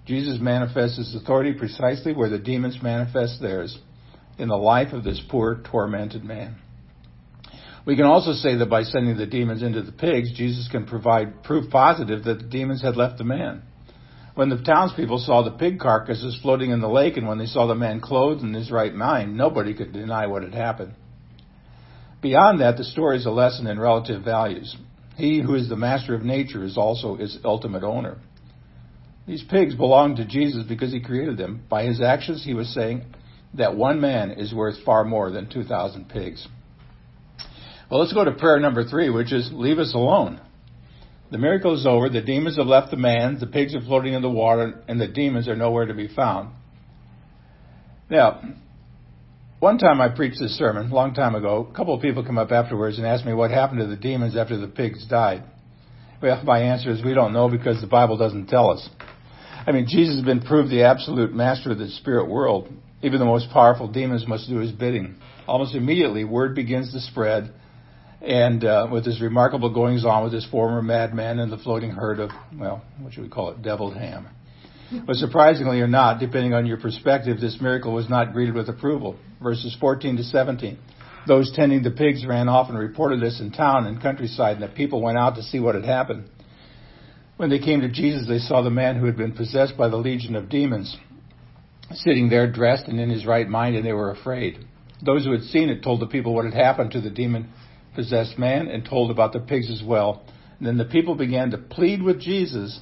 Jesus 0.06 0.38
manifests 0.40 0.98
his 0.98 1.16
authority 1.16 1.54
precisely 1.54 2.14
where 2.14 2.30
the 2.30 2.38
demons 2.38 2.78
manifest 2.84 3.42
theirs, 3.42 3.80
in 4.38 4.48
the 4.48 4.58
life 4.58 4.94
of 4.94 5.04
this 5.04 5.22
poor, 5.30 5.62
tormented 5.72 6.24
man. 6.24 6.58
We 7.86 7.96
can 7.96 8.06
also 8.06 8.34
say 8.34 8.56
that 8.56 8.70
by 8.70 8.84
sending 8.84 9.16
the 9.16 9.28
demons 9.28 9.62
into 9.62 9.84
the 9.84 9.92
pigs, 9.92 10.34
Jesus 10.34 10.68
can 10.72 10.86
provide 10.88 11.44
proof 11.44 11.70
positive 11.70 12.24
that 12.24 12.40
the 12.40 12.48
demons 12.48 12.82
had 12.82 12.98
left 12.98 13.20
the 13.20 13.24
man. 13.24 13.62
When 14.34 14.50
the 14.50 14.62
townspeople 14.62 15.20
saw 15.20 15.44
the 15.44 15.52
pig 15.52 15.80
carcasses 15.80 16.38
floating 16.42 16.72
in 16.72 16.82
the 16.82 16.90
lake 16.90 17.16
and 17.16 17.28
when 17.28 17.38
they 17.38 17.46
saw 17.46 17.68
the 17.68 17.76
man 17.76 18.02
clothed 18.02 18.44
in 18.44 18.54
his 18.54 18.72
right 18.72 18.94
mind, 18.94 19.38
nobody 19.38 19.74
could 19.74 19.94
deny 19.94 20.28
what 20.28 20.44
had 20.44 20.54
happened. 20.54 20.94
Beyond 22.22 22.60
that, 22.60 22.76
the 22.76 22.84
story 22.84 23.18
is 23.18 23.26
a 23.26 23.32
lesson 23.32 23.68
in 23.68 23.80
relative 23.80 24.24
values. 24.24 24.76
He 25.16 25.42
who 25.42 25.56
is 25.56 25.70
the 25.70 25.78
master 25.78 26.16
of 26.16 26.24
nature 26.24 26.64
is 26.64 26.78
also 26.78 27.16
its 27.16 27.38
ultimate 27.46 27.84
owner. 27.84 28.18
These 29.28 29.44
pigs 29.44 29.76
belonged 29.76 30.18
to 30.18 30.26
Jesus 30.26 30.66
because 30.68 30.92
he 30.92 31.00
created 31.00 31.38
them. 31.38 31.64
By 31.70 31.84
his 31.84 32.02
actions, 32.02 32.44
he 32.44 32.54
was 32.54 32.74
saying 32.74 33.06
that 33.58 33.76
one 33.76 34.02
man 34.02 34.32
is 34.32 34.54
worth 34.54 34.84
far 34.84 35.04
more 35.04 35.32
than 35.32 35.50
2,000 35.50 36.10
pigs. 36.10 36.48
Well, 37.90 38.00
let's 38.00 38.14
go 38.14 38.24
to 38.24 38.32
prayer 38.32 38.60
number 38.60 38.84
three, 38.84 39.10
which 39.10 39.32
is 39.32 39.50
leave 39.54 39.78
us 39.80 39.94
alone. 39.94 40.42
The 41.32 41.38
miracle 41.38 41.76
is 41.76 41.86
over. 41.86 42.10
The 42.10 42.22
demons 42.22 42.58
have 42.58 42.68
left 42.68 42.92
the 42.92 42.98
man. 42.98 43.38
The 43.40 43.48
pigs 43.48 43.76
are 43.76 43.82
floating 43.82 44.14
in 44.14 44.22
the 44.22 44.30
water, 44.30 44.84
and 44.88 45.00
the 45.00 45.08
demons 45.08 45.48
are 45.48 45.56
nowhere 45.56 45.86
to 45.86 45.94
be 45.94 46.08
found. 46.08 46.50
Now, 48.10 48.42
one 49.60 49.78
time 49.78 50.02
I 50.02 50.10
preached 50.10 50.40
this 50.40 50.58
sermon, 50.58 50.92
a 50.92 50.94
long 50.94 51.14
time 51.14 51.34
ago. 51.34 51.68
A 51.72 51.76
couple 51.76 51.96
of 51.96 52.02
people 52.02 52.24
come 52.24 52.38
up 52.38 52.52
afterwards 52.52 52.98
and 52.98 53.08
asked 53.08 53.26
me 53.26 53.34
what 53.34 53.52
happened 53.52 53.80
to 53.80 53.88
the 53.88 53.96
demons 53.96 54.36
after 54.36 54.58
the 54.58 54.68
pigs 54.68 55.06
died. 55.08 55.44
Well, 56.22 56.44
my 56.44 56.60
answer 56.60 56.92
is 56.92 57.04
we 57.04 57.14
don't 57.14 57.34
know 57.34 57.50
because 57.50 57.82
the 57.82 57.88
Bible 57.88 58.18
doesn't 58.18 58.48
tell 58.48 58.70
us. 58.70 58.88
I 59.68 59.72
mean, 59.72 59.88
Jesus 59.88 60.18
has 60.18 60.26
been 60.26 60.42
proved 60.42 60.70
the 60.70 60.84
absolute 60.84 61.34
master 61.34 61.72
of 61.72 61.80
the 61.80 61.90
spirit 61.90 62.30
world. 62.30 62.72
Even 63.06 63.20
the 63.20 63.26
most 63.26 63.52
powerful 63.52 63.88
demons 63.88 64.28
must 64.28 64.50
do 64.50 64.58
his 64.58 64.72
bidding. 64.72 65.18
Almost 65.48 65.76
immediately, 65.76 66.24
word 66.24 66.56
begins 66.56 66.92
to 66.92 67.00
spread 67.00 67.54
and 68.20 68.66
uh, 68.66 68.88
with 68.92 69.06
his 69.06 69.22
remarkable 69.22 69.72
goings 69.72 70.04
on 70.04 70.24
with 70.24 70.34
his 70.34 70.44
former 70.48 70.82
madman 70.82 71.38
and 71.38 71.52
the 71.52 71.58
floating 71.60 71.92
herd 71.92 72.20
of, 72.20 72.32
well, 72.58 72.84
what 73.00 73.14
should 73.14 73.22
we 73.22 73.30
call 73.30 73.52
it, 73.52 73.62
deviled 73.62 73.96
ham. 73.96 74.28
But 75.06 75.18
surprisingly 75.18 75.82
or 75.82 75.88
not, 75.88 76.20
depending 76.20 76.56
on 76.56 76.66
your 76.66 76.78
perspective, 76.78 77.40
this 77.40 77.60
miracle 77.62 77.94
was 77.94 78.10
not 78.10 78.34
greeted 78.34 78.56
with 78.56 78.70
approval. 78.70 79.20
Verses 79.40 79.78
14 79.80 80.18
to 80.18 80.24
17. 80.24 80.80
Those 81.28 81.52
tending 81.56 81.84
the 81.84 81.92
pigs 81.92 82.26
ran 82.26 82.50
off 82.50 82.70
and 82.70 82.80
reported 82.80 83.22
this 83.22 83.40
in 83.40 83.52
town 83.52 83.86
and 83.86 84.02
countryside, 84.02 84.56
and 84.56 84.64
the 84.64 84.76
people 84.76 85.04
went 85.04 85.20
out 85.20 85.36
to 85.36 85.44
see 85.44 85.60
what 85.60 85.76
had 85.76 85.86
happened. 85.86 86.28
When 87.38 87.52
they 87.52 87.60
came 87.60 87.82
to 87.82 87.90
Jesus, 87.90 88.28
they 88.28 88.40
saw 88.40 88.64
the 88.64 88.72
man 88.72 88.96
who 88.96 89.06
had 89.06 89.18
been 89.18 89.34
possessed 89.34 89.78
by 89.78 89.90
the 89.90 89.98
legion 89.98 90.36
of 90.36 90.50
demons 90.50 90.98
sitting 91.94 92.30
there 92.30 92.52
dressed 92.52 92.88
and 92.88 93.00
in 93.00 93.10
his 93.10 93.26
right 93.26 93.48
mind, 93.48 93.76
and 93.76 93.86
they 93.86 93.94
were 93.94 94.12
afraid. 94.12 94.66
Those 95.04 95.26
who 95.26 95.32
had 95.32 95.44
seen 95.44 95.70
it 95.70 95.84
told 95.84 96.00
the 96.00 96.08
people 96.08 96.34
what 96.34 96.46
had 96.46 96.54
happened 96.54 96.92
to 96.92 97.02
the 97.02 97.10
demon 97.10 97.50
possessed 97.94 98.38
man 98.38 98.68
and 98.68 98.86
told 98.86 99.12
about 99.12 99.34
the 99.34 99.40
pigs 99.40 99.70
as 99.72 99.84
well. 99.86 100.24
And 100.58 100.68
then 100.68 100.78
the 100.78 100.86
people 100.86 101.16
began 101.16 101.52
to 101.52 101.58
plead 101.58 102.02
with 102.02 102.20
Jesus 102.20 102.80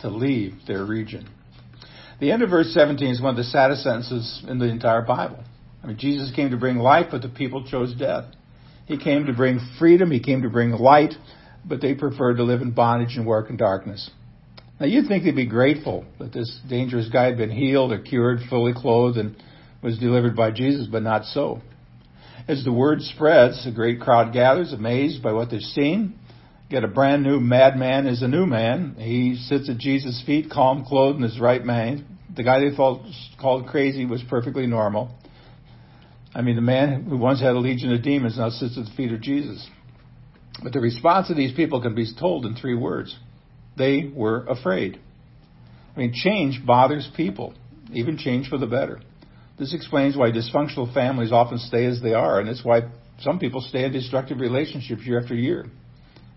to 0.00 0.08
leave 0.08 0.54
their 0.66 0.84
region. 0.84 1.28
The 2.20 2.30
end 2.30 2.42
of 2.42 2.50
verse 2.50 2.72
17 2.72 3.08
is 3.08 3.20
one 3.20 3.30
of 3.30 3.36
the 3.36 3.44
saddest 3.44 3.82
sentences 3.82 4.44
in 4.46 4.58
the 4.58 4.68
entire 4.68 5.02
Bible. 5.02 5.42
I 5.82 5.86
mean, 5.86 5.98
Jesus 5.98 6.30
came 6.34 6.50
to 6.50 6.56
bring 6.56 6.78
life, 6.78 7.06
but 7.10 7.22
the 7.22 7.28
people 7.28 7.66
chose 7.66 7.94
death. 7.94 8.26
He 8.86 8.98
came 8.98 9.26
to 9.26 9.32
bring 9.32 9.58
freedom, 9.78 10.10
he 10.10 10.20
came 10.20 10.42
to 10.42 10.50
bring 10.50 10.70
light, 10.70 11.14
but 11.64 11.80
they 11.80 11.94
preferred 11.94 12.36
to 12.36 12.44
live 12.44 12.62
in 12.62 12.72
bondage 12.72 13.16
and 13.16 13.26
work 13.26 13.50
in 13.50 13.56
darkness. 13.56 14.10
Now, 14.82 14.88
you'd 14.88 15.06
think 15.06 15.22
they'd 15.22 15.36
be 15.36 15.46
grateful 15.46 16.04
that 16.18 16.32
this 16.32 16.58
dangerous 16.68 17.08
guy 17.08 17.26
had 17.26 17.36
been 17.36 17.52
healed 17.52 17.92
or 17.92 18.00
cured, 18.00 18.40
fully 18.50 18.72
clothed, 18.74 19.16
and 19.16 19.36
was 19.80 19.96
delivered 19.96 20.34
by 20.34 20.50
Jesus, 20.50 20.88
but 20.90 21.04
not 21.04 21.24
so. 21.24 21.60
As 22.48 22.64
the 22.64 22.72
word 22.72 23.00
spreads, 23.00 23.64
a 23.64 23.70
great 23.70 24.00
crowd 24.00 24.32
gathers, 24.32 24.72
amazed 24.72 25.22
by 25.22 25.34
what 25.34 25.52
they've 25.52 25.60
seen. 25.60 26.18
Get 26.68 26.82
a 26.82 26.88
brand 26.88 27.22
new 27.22 27.38
madman 27.38 28.08
is 28.08 28.22
a 28.22 28.26
new 28.26 28.44
man. 28.44 28.96
He 28.98 29.36
sits 29.36 29.70
at 29.70 29.78
Jesus' 29.78 30.20
feet, 30.26 30.50
calm, 30.50 30.84
clothed 30.84 31.18
in 31.18 31.22
his 31.22 31.38
right 31.38 31.64
mind. 31.64 32.04
The 32.34 32.42
guy 32.42 32.58
they 32.58 32.74
thought 32.74 33.06
called 33.40 33.68
crazy 33.68 34.04
was 34.04 34.24
perfectly 34.28 34.66
normal. 34.66 35.14
I 36.34 36.42
mean, 36.42 36.56
the 36.56 36.60
man 36.60 37.04
who 37.04 37.18
once 37.18 37.40
had 37.40 37.54
a 37.54 37.60
legion 37.60 37.92
of 37.92 38.02
demons 38.02 38.36
now 38.36 38.50
sits 38.50 38.76
at 38.76 38.86
the 38.86 38.92
feet 38.96 39.12
of 39.12 39.20
Jesus. 39.20 39.64
But 40.60 40.72
the 40.72 40.80
response 40.80 41.30
of 41.30 41.36
these 41.36 41.52
people 41.52 41.80
can 41.80 41.94
be 41.94 42.12
told 42.18 42.46
in 42.46 42.56
three 42.56 42.74
words. 42.74 43.16
They 43.76 44.10
were 44.14 44.44
afraid. 44.46 45.00
I 45.94 45.98
mean, 45.98 46.12
change 46.14 46.64
bothers 46.64 47.08
people, 47.16 47.54
even 47.92 48.16
change 48.16 48.48
for 48.48 48.58
the 48.58 48.66
better. 48.66 49.00
This 49.58 49.74
explains 49.74 50.16
why 50.16 50.30
dysfunctional 50.30 50.92
families 50.92 51.32
often 51.32 51.58
stay 51.58 51.84
as 51.86 52.00
they 52.00 52.14
are, 52.14 52.40
and 52.40 52.48
it's 52.48 52.64
why 52.64 52.82
some 53.20 53.38
people 53.38 53.60
stay 53.60 53.84
in 53.84 53.92
destructive 53.92 54.40
relationships 54.40 55.02
year 55.04 55.20
after 55.20 55.34
year. 55.34 55.66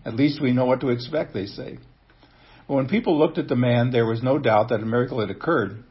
At 0.06 0.16
least 0.16 0.42
we 0.42 0.52
know 0.52 0.66
what 0.66 0.82
to 0.82 0.90
expect, 0.90 1.34
they 1.34 1.46
say. 1.46 1.80
But 2.68 2.76
when 2.76 2.88
people 2.88 3.18
looked 3.18 3.38
at 3.38 3.48
the 3.48 3.56
man, 3.56 3.92
there 3.92 4.06
was 4.06 4.22
no 4.22 4.38
doubt 4.38 4.70
that 4.70 4.82
a 4.82 4.86
miracle 4.86 5.20
had 5.20 5.30
occurred. 5.30 5.84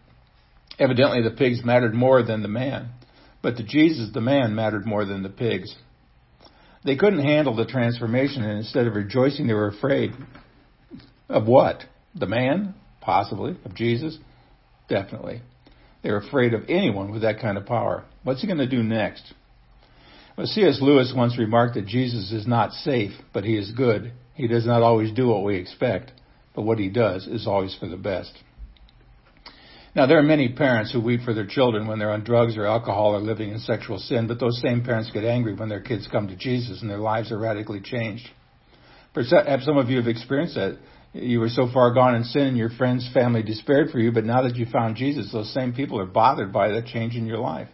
Evidently, 0.78 1.22
the 1.22 1.30
pigs 1.30 1.64
mattered 1.64 1.94
more 1.94 2.22
than 2.22 2.42
the 2.42 2.48
man. 2.48 2.90
But 3.42 3.56
to 3.56 3.62
Jesus, 3.62 4.10
the 4.12 4.20
man 4.20 4.54
mattered 4.54 4.86
more 4.86 5.04
than 5.04 5.22
the 5.22 5.28
pigs. 5.28 5.74
They 6.84 6.96
couldn't 6.96 7.24
handle 7.24 7.56
the 7.56 7.64
transformation, 7.64 8.44
and 8.44 8.58
instead 8.58 8.86
of 8.86 8.94
rejoicing, 8.94 9.46
they 9.46 9.54
were 9.54 9.68
afraid. 9.68 10.12
Of 11.28 11.46
what? 11.46 11.84
The 12.14 12.26
man? 12.26 12.74
Possibly. 13.00 13.56
Of 13.64 13.74
Jesus? 13.74 14.18
Definitely. 14.88 15.42
They're 16.02 16.18
afraid 16.18 16.54
of 16.54 16.64
anyone 16.68 17.10
with 17.12 17.22
that 17.22 17.40
kind 17.40 17.56
of 17.56 17.66
power. 17.66 18.04
What's 18.22 18.40
he 18.40 18.46
going 18.46 18.58
to 18.58 18.68
do 18.68 18.82
next? 18.82 19.32
Well, 20.36 20.46
C.S. 20.46 20.78
Lewis 20.82 21.14
once 21.16 21.38
remarked 21.38 21.74
that 21.74 21.86
Jesus 21.86 22.32
is 22.32 22.46
not 22.46 22.72
safe, 22.72 23.12
but 23.32 23.44
he 23.44 23.56
is 23.56 23.70
good. 23.70 24.12
He 24.34 24.48
does 24.48 24.66
not 24.66 24.82
always 24.82 25.12
do 25.12 25.28
what 25.28 25.44
we 25.44 25.56
expect, 25.56 26.12
but 26.54 26.62
what 26.62 26.78
he 26.78 26.88
does 26.88 27.26
is 27.26 27.46
always 27.46 27.76
for 27.78 27.86
the 27.86 27.96
best. 27.96 28.32
Now, 29.94 30.06
there 30.06 30.18
are 30.18 30.24
many 30.24 30.52
parents 30.52 30.92
who 30.92 31.00
weep 31.00 31.20
for 31.22 31.32
their 31.32 31.46
children 31.46 31.86
when 31.86 32.00
they're 32.00 32.10
on 32.10 32.24
drugs 32.24 32.56
or 32.56 32.66
alcohol 32.66 33.14
or 33.14 33.20
living 33.20 33.50
in 33.50 33.60
sexual 33.60 33.98
sin, 33.98 34.26
but 34.26 34.40
those 34.40 34.60
same 34.60 34.82
parents 34.82 35.10
get 35.12 35.24
angry 35.24 35.54
when 35.54 35.68
their 35.68 35.80
kids 35.80 36.08
come 36.10 36.26
to 36.26 36.36
Jesus 36.36 36.82
and 36.82 36.90
their 36.90 36.98
lives 36.98 37.30
are 37.30 37.38
radically 37.38 37.80
changed. 37.80 38.28
Perhaps 39.14 39.64
some 39.64 39.76
of 39.76 39.88
you 39.88 39.98
have 39.98 40.08
experienced 40.08 40.56
that. 40.56 40.78
You 41.14 41.38
were 41.38 41.48
so 41.48 41.68
far 41.72 41.94
gone 41.94 42.16
in 42.16 42.24
sin 42.24 42.56
your 42.56 42.70
friends, 42.70 43.08
family 43.14 43.44
despaired 43.44 43.90
for 43.90 44.00
you, 44.00 44.10
but 44.10 44.24
now 44.24 44.42
that 44.42 44.56
you 44.56 44.66
found 44.66 44.96
Jesus, 44.96 45.30
those 45.32 45.52
same 45.54 45.72
people 45.72 46.00
are 46.00 46.06
bothered 46.06 46.52
by 46.52 46.68
that 46.72 46.86
change 46.86 47.14
in 47.14 47.26
your 47.26 47.38
life. 47.38 47.68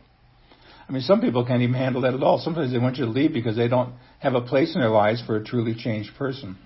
I 0.87 0.93
mean, 0.93 1.03
some 1.03 1.23
people 1.23 1.47
can't 1.47 1.63
even 1.63 1.75
handle 1.75 2.03
that 2.03 2.13
at 2.15 2.23
all. 2.23 2.39
Sometimes 2.39 2.71
they 2.71 2.79
want 2.79 2.99
you 2.99 3.07
to 3.07 3.11
leave 3.11 3.33
because 3.33 3.57
they 3.57 3.69
don't 3.69 3.95
have 4.19 4.35
a 4.35 4.43
place 4.43 4.75
in 4.75 4.81
their 4.83 4.91
lives 4.91 5.23
for 5.25 5.37
a 5.37 5.45
truly 5.45 5.75
changed 5.75 6.11
person. 6.19 6.59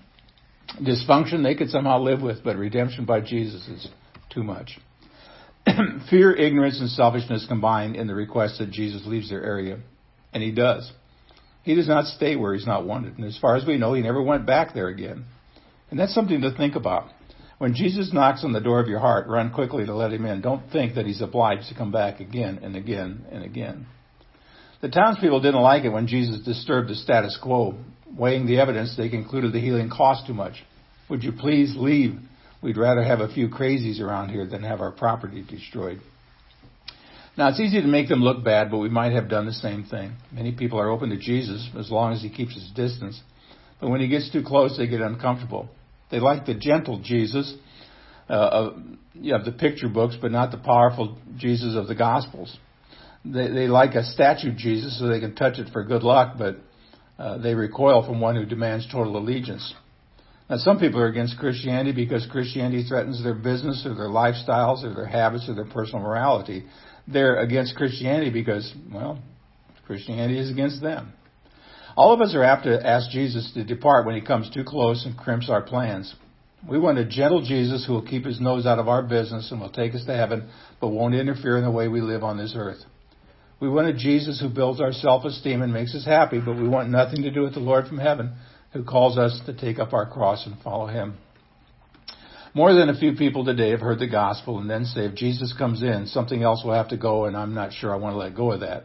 Dysfunction 0.81 1.43
they 1.43 1.55
could 1.55 1.69
somehow 1.69 1.99
live 1.99 2.21
with, 2.21 2.43
but 2.43 2.57
redemption 2.57 3.05
by 3.05 3.21
Jesus 3.21 3.67
is 3.69 3.87
too 4.29 4.43
much. 4.43 4.77
Fear, 6.09 6.35
ignorance, 6.35 6.81
and 6.81 6.89
selfishness 6.89 7.45
combine 7.47 7.95
in 7.95 8.07
the 8.07 8.15
request 8.15 8.59
that 8.59 8.71
Jesus 8.71 9.05
leaves 9.05 9.29
their 9.29 9.43
area. 9.43 9.79
And 10.33 10.43
he 10.43 10.51
does. 10.51 10.91
He 11.63 11.75
does 11.75 11.87
not 11.87 12.05
stay 12.05 12.35
where 12.35 12.53
he's 12.53 12.67
not 12.67 12.85
wanted. 12.85 13.17
And 13.17 13.25
as 13.25 13.37
far 13.37 13.55
as 13.55 13.65
we 13.65 13.77
know, 13.77 13.93
he 13.93 14.01
never 14.01 14.21
went 14.21 14.45
back 14.45 14.73
there 14.73 14.89
again. 14.89 15.25
And 15.95 16.01
that's 16.01 16.13
something 16.13 16.41
to 16.41 16.51
think 16.51 16.75
about. 16.75 17.07
When 17.57 17.73
Jesus 17.73 18.11
knocks 18.11 18.43
on 18.43 18.51
the 18.51 18.59
door 18.59 18.81
of 18.81 18.89
your 18.89 18.99
heart, 18.99 19.29
run 19.29 19.53
quickly 19.53 19.85
to 19.85 19.95
let 19.95 20.11
him 20.11 20.25
in. 20.25 20.41
Don't 20.41 20.69
think 20.69 20.95
that 20.95 21.05
he's 21.05 21.21
obliged 21.21 21.69
to 21.69 21.73
come 21.73 21.93
back 21.93 22.19
again 22.19 22.59
and 22.61 22.75
again 22.75 23.23
and 23.31 23.45
again. 23.45 23.87
The 24.81 24.89
townspeople 24.89 25.39
didn't 25.39 25.61
like 25.61 25.85
it 25.85 25.93
when 25.93 26.07
Jesus 26.07 26.43
disturbed 26.43 26.89
the 26.89 26.95
status 26.95 27.39
quo. 27.41 27.77
Weighing 28.13 28.45
the 28.45 28.59
evidence, 28.59 28.97
they 28.97 29.07
concluded 29.07 29.53
the 29.53 29.61
healing 29.61 29.89
cost 29.89 30.27
too 30.27 30.33
much. 30.33 30.55
Would 31.09 31.23
you 31.23 31.31
please 31.31 31.77
leave? 31.77 32.19
We'd 32.61 32.75
rather 32.75 33.01
have 33.01 33.21
a 33.21 33.33
few 33.33 33.47
crazies 33.47 34.01
around 34.01 34.31
here 34.31 34.45
than 34.45 34.63
have 34.63 34.81
our 34.81 34.91
property 34.91 35.45
destroyed. 35.49 36.01
Now, 37.37 37.47
it's 37.47 37.61
easy 37.61 37.79
to 37.79 37.87
make 37.87 38.09
them 38.09 38.19
look 38.19 38.43
bad, 38.43 38.69
but 38.69 38.79
we 38.79 38.89
might 38.89 39.13
have 39.13 39.29
done 39.29 39.45
the 39.45 39.53
same 39.53 39.85
thing. 39.85 40.11
Many 40.33 40.51
people 40.51 40.77
are 40.77 40.89
open 40.89 41.11
to 41.11 41.17
Jesus 41.17 41.69
as 41.79 41.89
long 41.89 42.11
as 42.11 42.21
he 42.21 42.29
keeps 42.29 42.53
his 42.53 42.69
distance. 42.75 43.21
But 43.79 43.91
when 43.91 44.01
he 44.01 44.09
gets 44.09 44.29
too 44.29 44.43
close, 44.43 44.77
they 44.77 44.87
get 44.87 44.99
uncomfortable. 44.99 45.69
They 46.11 46.19
like 46.19 46.45
the 46.45 46.53
gentle 46.53 46.99
Jesus 46.99 47.53
uh, 48.29 48.33
of, 48.33 48.77
you 49.13 49.37
the 49.43 49.51
picture 49.51 49.89
books, 49.89 50.15
but 50.21 50.31
not 50.31 50.51
the 50.51 50.57
powerful 50.57 51.17
Jesus 51.37 51.75
of 51.75 51.87
the 51.87 51.95
Gospels. 51.95 52.55
They, 53.23 53.47
they 53.47 53.67
like 53.67 53.95
a 53.95 54.03
statue 54.03 54.53
Jesus 54.55 54.99
so 54.99 55.07
they 55.07 55.19
can 55.19 55.35
touch 55.35 55.57
it 55.57 55.71
for 55.71 55.83
good 55.83 56.03
luck, 56.03 56.35
but 56.37 56.57
uh, 57.17 57.37
they 57.37 57.55
recoil 57.55 58.05
from 58.05 58.19
one 58.19 58.35
who 58.35 58.45
demands 58.45 58.87
total 58.91 59.17
allegiance. 59.17 59.73
Now, 60.49 60.57
some 60.57 60.77
people 60.77 60.99
are 60.99 61.07
against 61.07 61.39
Christianity 61.39 61.91
because 61.91 62.27
Christianity 62.29 62.83
threatens 62.87 63.23
their 63.23 63.33
business 63.33 63.83
or 63.85 63.95
their 63.95 64.09
lifestyles 64.09 64.83
or 64.83 64.93
their 64.93 65.07
habits 65.07 65.49
or 65.49 65.55
their 65.55 65.65
personal 65.65 66.01
morality. 66.01 66.65
They're 67.07 67.39
against 67.39 67.75
Christianity 67.75 68.29
because, 68.29 68.71
well, 68.93 69.19
Christianity 69.87 70.37
is 70.39 70.51
against 70.51 70.81
them. 70.81 71.13
All 71.95 72.13
of 72.13 72.19
us 72.19 72.35
are 72.35 72.43
apt 72.43 72.65
to 72.65 72.85
ask 72.85 73.09
Jesus 73.09 73.51
to 73.53 73.63
depart 73.63 74.05
when 74.05 74.15
he 74.15 74.21
comes 74.21 74.49
too 74.49 74.65
close 74.65 75.05
and 75.05 75.17
crimps 75.17 75.49
our 75.49 75.61
plans. 75.61 76.13
We 76.67 76.77
want 76.77 76.97
a 76.97 77.05
gentle 77.05 77.41
Jesus 77.41 77.85
who 77.85 77.93
will 77.93 78.05
keep 78.05 78.25
his 78.25 78.41
nose 78.41 78.65
out 78.65 78.79
of 78.79 78.87
our 78.87 79.01
business 79.01 79.51
and 79.51 79.61
will 79.61 79.69
take 79.69 79.95
us 79.95 80.03
to 80.05 80.13
heaven, 80.13 80.49
but 80.81 80.89
won't 80.89 81.15
interfere 81.15 81.57
in 81.57 81.63
the 81.63 81.71
way 81.71 81.87
we 81.87 82.01
live 82.01 82.23
on 82.23 82.37
this 82.37 82.53
earth. 82.57 82.79
We 83.61 83.69
want 83.69 83.87
a 83.87 83.93
Jesus 83.93 84.41
who 84.41 84.49
builds 84.49 84.81
our 84.81 84.91
self-esteem 84.91 85.61
and 85.61 85.71
makes 85.71 85.95
us 85.95 86.05
happy, 86.05 86.41
but 86.43 86.57
we 86.57 86.67
want 86.67 86.89
nothing 86.89 87.21
to 87.21 87.31
do 87.31 87.43
with 87.43 87.53
the 87.53 87.59
Lord 87.61 87.87
from 87.87 87.99
heaven 87.99 88.33
who 88.73 88.83
calls 88.83 89.17
us 89.17 89.39
to 89.45 89.53
take 89.53 89.79
up 89.79 89.93
our 89.93 90.09
cross 90.09 90.45
and 90.45 90.59
follow 90.61 90.87
him. 90.87 91.17
More 92.53 92.73
than 92.73 92.89
a 92.89 92.97
few 92.97 93.15
people 93.15 93.45
today 93.45 93.69
have 93.71 93.79
heard 93.79 93.99
the 93.99 94.07
gospel 94.07 94.59
and 94.59 94.69
then 94.69 94.85
say, 94.85 95.05
if 95.05 95.15
Jesus 95.15 95.53
comes 95.57 95.81
in, 95.81 96.07
something 96.07 96.43
else 96.43 96.63
will 96.65 96.73
have 96.73 96.89
to 96.89 96.97
go, 96.97 97.25
and 97.25 97.37
I'm 97.37 97.53
not 97.53 97.71
sure 97.71 97.93
I 97.93 97.97
want 97.97 98.13
to 98.13 98.17
let 98.17 98.35
go 98.35 98.51
of 98.51 98.61
that. 98.61 98.83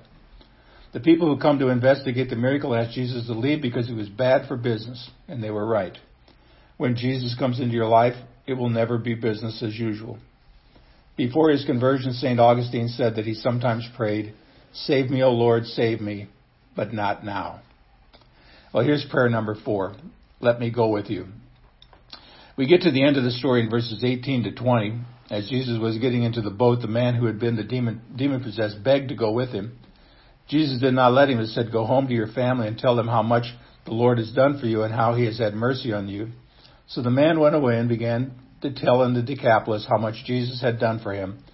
The 0.93 1.01
people 1.01 1.33
who 1.33 1.41
come 1.41 1.59
to 1.61 1.69
investigate 1.69 2.31
the 2.31 2.37
miracle 2.37 2.75
asked 2.75 2.95
Jesus 2.95 3.27
to 3.27 3.33
leave 3.33 3.63
because 3.63 3.89
it 3.89 3.95
was 3.95 4.09
bad 4.09 4.49
for 4.49 4.57
business, 4.57 5.11
and 5.29 5.43
they 5.43 5.51
were 5.51 5.67
right. 5.67 5.97
When 6.79 6.97
Jesus 6.97 7.37
comes 7.39 7.61
into 7.61 7.75
your 7.75 7.87
life, 7.87 8.15
it 8.47 8.55
will 8.55 8.71
never 8.71 8.99
be 8.99 9.15
business 9.15 9.63
as 9.63 9.79
usual. 9.79 10.19
Before 11.17 11.51
his 11.51 11.65
conversion, 11.65 12.13
St. 12.13 12.41
Augustine 12.41 12.89
said 12.89 13.17
that 13.17 13.27
he 13.27 13.35
sometimes 13.35 13.87
prayed, 13.97 14.33
Save 14.73 15.11
me, 15.11 15.23
O 15.23 15.31
Lord, 15.31 15.67
save 15.67 16.01
me, 16.01 16.29
but 16.75 16.93
not 16.93 17.25
now. 17.25 17.61
Well, 18.73 18.85
here's 18.85 19.05
prayer 19.05 19.29
number 19.29 19.57
four. 19.65 19.95
Let 20.41 20.59
me 20.59 20.71
go 20.71 20.89
with 20.89 21.11
you. 21.11 21.27
We 22.57 22.67
get 22.67 22.83
to 22.83 22.91
the 22.91 23.05
end 23.05 23.17
of 23.17 23.25
the 23.25 23.31
story 23.31 23.63
in 23.63 23.71
verses 23.71 24.03
18 24.03 24.45
to 24.45 24.53
20. 24.53 25.01
As 25.31 25.49
Jesus 25.49 25.79
was 25.79 25.99
getting 25.99 26.25
into 26.25 26.41
the 26.41 26.51
boat, 26.51 26.81
the 26.81 26.89
man 26.89 27.15
who 27.15 27.27
had 27.27 27.39
been 27.39 27.57
the 27.57 27.65
demon, 27.65 28.01
demon 28.17 28.43
possessed 28.43 28.83
begged 28.83 29.11
to 29.11 29.15
go 29.15 29.33
with 29.33 29.51
him. 29.51 29.79
Jesus 30.51 30.81
did 30.81 30.95
not 30.95 31.13
let 31.13 31.31
him, 31.31 31.39
but 31.39 31.47
said, 31.47 31.71
Go 31.71 31.87
home 31.87 32.09
to 32.09 32.13
your 32.13 32.27
family 32.27 32.67
and 32.67 32.77
tell 32.77 32.97
them 32.97 33.07
how 33.07 33.23
much 33.23 33.45
the 33.87 33.93
Lord 33.93 34.19
has 34.19 34.33
done 34.33 34.59
for 34.59 34.67
you 34.67 34.83
and 34.83 34.93
how 34.93 35.15
he 35.15 35.25
has 35.27 35.39
had 35.39 35.55
mercy 35.55 35.93
on 35.93 36.09
you. 36.09 36.31
So 36.89 37.03
the 37.03 37.11
man 37.11 37.39
went 37.39 37.55
away 37.55 37.79
and 37.79 37.89
began 37.89 38.33
to 38.63 38.75
tell 38.75 39.05
in 39.05 39.15
the 39.15 39.23
Decapolis 39.23 39.87
how 39.89 39.97
much 39.97 40.25
Jesus 40.27 40.61
had 40.61 40.81
done 40.81 40.99
for 40.99 41.15
him, 41.15 41.45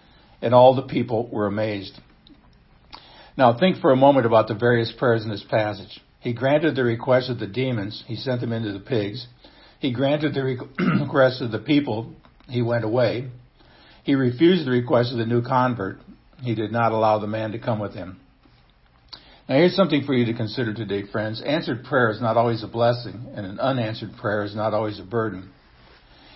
and 0.40 0.54
all 0.54 0.74
the 0.74 0.82
people 0.82 1.28
were 1.30 1.46
amazed. 1.46 1.92
Now 3.36 3.58
think 3.58 3.82
for 3.82 3.92
a 3.92 3.96
moment 3.96 4.24
about 4.24 4.48
the 4.48 4.54
various 4.54 4.90
prayers 4.98 5.24
in 5.24 5.30
this 5.30 5.44
passage. 5.48 6.00
He 6.20 6.32
granted 6.32 6.74
the 6.74 6.82
request 6.82 7.28
of 7.28 7.38
the 7.38 7.46
demons, 7.46 8.02
he 8.06 8.16
sent 8.16 8.40
them 8.40 8.52
into 8.52 8.72
the 8.72 8.80
pigs. 8.80 9.26
He 9.78 9.92
granted 9.92 10.32
the 10.32 10.42
request 11.02 11.42
of 11.42 11.52
the 11.52 11.58
people, 11.58 12.14
he 12.48 12.62
went 12.62 12.84
away. 12.84 13.30
He 14.04 14.14
refused 14.14 14.66
the 14.66 14.70
request 14.70 15.12
of 15.12 15.18
the 15.18 15.26
new 15.26 15.42
convert, 15.42 15.98
he 16.42 16.54
did 16.54 16.72
not 16.72 16.92
allow 16.92 17.18
the 17.18 17.26
man 17.26 17.52
to 17.52 17.58
come 17.58 17.78
with 17.78 17.92
him. 17.92 18.20
Now 19.48 19.54
here's 19.56 19.76
something 19.76 20.02
for 20.04 20.12
you 20.12 20.26
to 20.26 20.34
consider 20.34 20.74
today, 20.74 21.04
friends. 21.10 21.40
Answered 21.40 21.84
prayer 21.84 22.10
is 22.10 22.20
not 22.20 22.36
always 22.36 22.64
a 22.64 22.68
blessing, 22.68 23.26
and 23.34 23.46
an 23.46 23.60
unanswered 23.60 24.16
prayer 24.16 24.42
is 24.42 24.56
not 24.56 24.74
always 24.74 24.98
a 24.98 25.04
burden. 25.04 25.50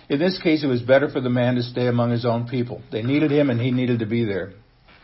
In 0.07 0.19
this 0.19 0.39
case, 0.41 0.63
it 0.63 0.67
was 0.67 0.81
better 0.81 1.09
for 1.09 1.19
the 1.19 1.29
man 1.29 1.55
to 1.55 1.63
stay 1.63 1.87
among 1.87 2.11
his 2.11 2.25
own 2.25 2.47
people. 2.47 2.81
They 2.91 3.01
needed 3.01 3.31
him, 3.31 3.49
and 3.49 3.59
he 3.59 3.71
needed 3.71 3.99
to 3.99 4.05
be 4.05 4.23
there. 4.23 4.53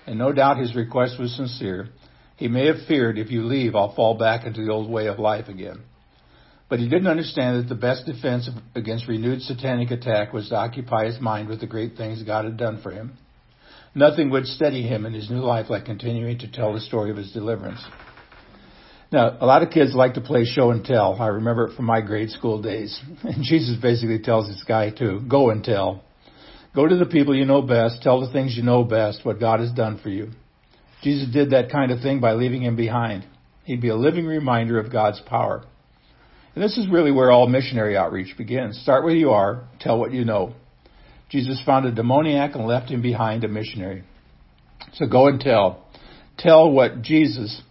And 0.06 0.18
no 0.18 0.32
doubt 0.32 0.58
his 0.58 0.74
request 0.74 1.20
was 1.20 1.36
sincere. 1.36 1.90
He 2.38 2.48
may 2.48 2.68
have 2.68 2.86
feared, 2.88 3.18
if 3.18 3.30
you 3.30 3.44
leave, 3.44 3.76
I'll 3.76 3.94
fall 3.94 4.18
back 4.18 4.46
into 4.46 4.64
the 4.64 4.72
old 4.72 4.90
way 4.90 5.08
of 5.08 5.20
life 5.20 5.50
again. 5.50 5.80
But 6.70 6.80
he 6.80 6.88
didn't 6.88 7.08
understand 7.08 7.60
that 7.60 7.70
the 7.70 7.80
best 7.80 8.06
defense 8.06 8.50
against 8.76 9.08
renewed 9.08 9.42
satanic 9.42 9.92
attack 9.92 10.32
was 10.32 10.48
to 10.50 10.56
occupy 10.56 11.06
his 11.06 11.20
mind 11.20 11.50
with 11.50 11.60
the 11.60 11.68
great 11.68 11.98
things 11.98 12.24
God 12.24 12.46
had 12.46 12.58
done 12.58 12.82
for 12.82 12.92
him. 12.92 13.18
Nothing 13.96 14.30
would 14.30 14.46
steady 14.46 14.84
him 14.84 15.06
in 15.06 15.14
his 15.14 15.30
new 15.30 15.40
life 15.40 15.70
like 15.70 15.86
continuing 15.86 16.40
to 16.40 16.52
tell 16.52 16.74
the 16.74 16.80
story 16.80 17.10
of 17.12 17.18
his 17.18 17.32
deliverance. 17.32 17.84
Now, 19.12 19.38
a 19.40 19.46
lot 19.46 19.64
of 19.64 19.70
kids 19.70 19.96
like 19.96 20.16
to 20.16 20.22
play 20.22 20.44
show 20.44 20.72
and 20.72 20.84
tell. 20.84 21.16
I 21.20 21.28
remember 21.28 21.68
it 21.68 21.76
from 21.76 21.86
my 21.86 22.02
grade 22.02 22.30
school 22.30 22.62
days. 22.62 23.00
And 23.24 23.44
Jesus 23.44 23.78
basically 23.82 24.20
tells 24.20 24.48
this 24.48 24.64
guy 24.68 24.90
to 24.92 25.22
go 25.22 25.50
and 25.50 25.64
tell. 25.64 26.04
Go 26.76 26.88
to 26.88 26.96
the 26.96 27.06
people 27.06 27.36
you 27.36 27.46
know 27.46 27.62
best, 27.62 28.02
tell 28.04 28.20
the 28.20 28.32
things 28.32 28.56
you 28.56 28.64
know 28.64 28.84
best, 28.84 29.26
what 29.26 29.40
God 29.40 29.62
has 29.62 29.72
done 29.72 30.00
for 30.04 30.10
you. 30.10 30.30
Jesus 31.04 31.32
did 31.32 31.52
that 31.52 31.72
kind 31.72 31.92
of 31.92 32.02
thing 32.02 32.20
by 32.20 32.34
leaving 32.34 32.64
him 32.64 32.76
behind. 32.76 33.26
He'd 33.64 33.82
be 33.82 33.90
a 33.90 33.96
living 33.96 34.26
reminder 34.26 34.80
of 34.80 34.92
God's 34.92 35.22
power. 35.22 35.64
And 36.54 36.64
this 36.64 36.78
is 36.78 36.90
really 36.90 37.12
where 37.12 37.32
all 37.32 37.48
missionary 37.48 37.96
outreach 37.96 38.36
begins. 38.38 38.80
Start 38.80 39.04
where 39.04 39.16
you 39.16 39.30
are, 39.30 39.68
tell 39.80 40.00
what 40.00 40.12
you 40.12 40.26
know. 40.26 40.54
Jesus 41.30 41.62
found 41.66 41.86
a 41.86 41.92
demoniac 41.92 42.56
and 42.56 42.66
left 42.66 42.90
him 42.90 43.02
behind 43.02 43.44
a 43.44 43.48
missionary. 43.48 44.04
So 44.94 45.08
go 45.08 45.28
and 45.28 45.40
tell. 45.40 45.86
Tell 46.38 46.72
what 46.72 47.02
Jesus 47.02 47.62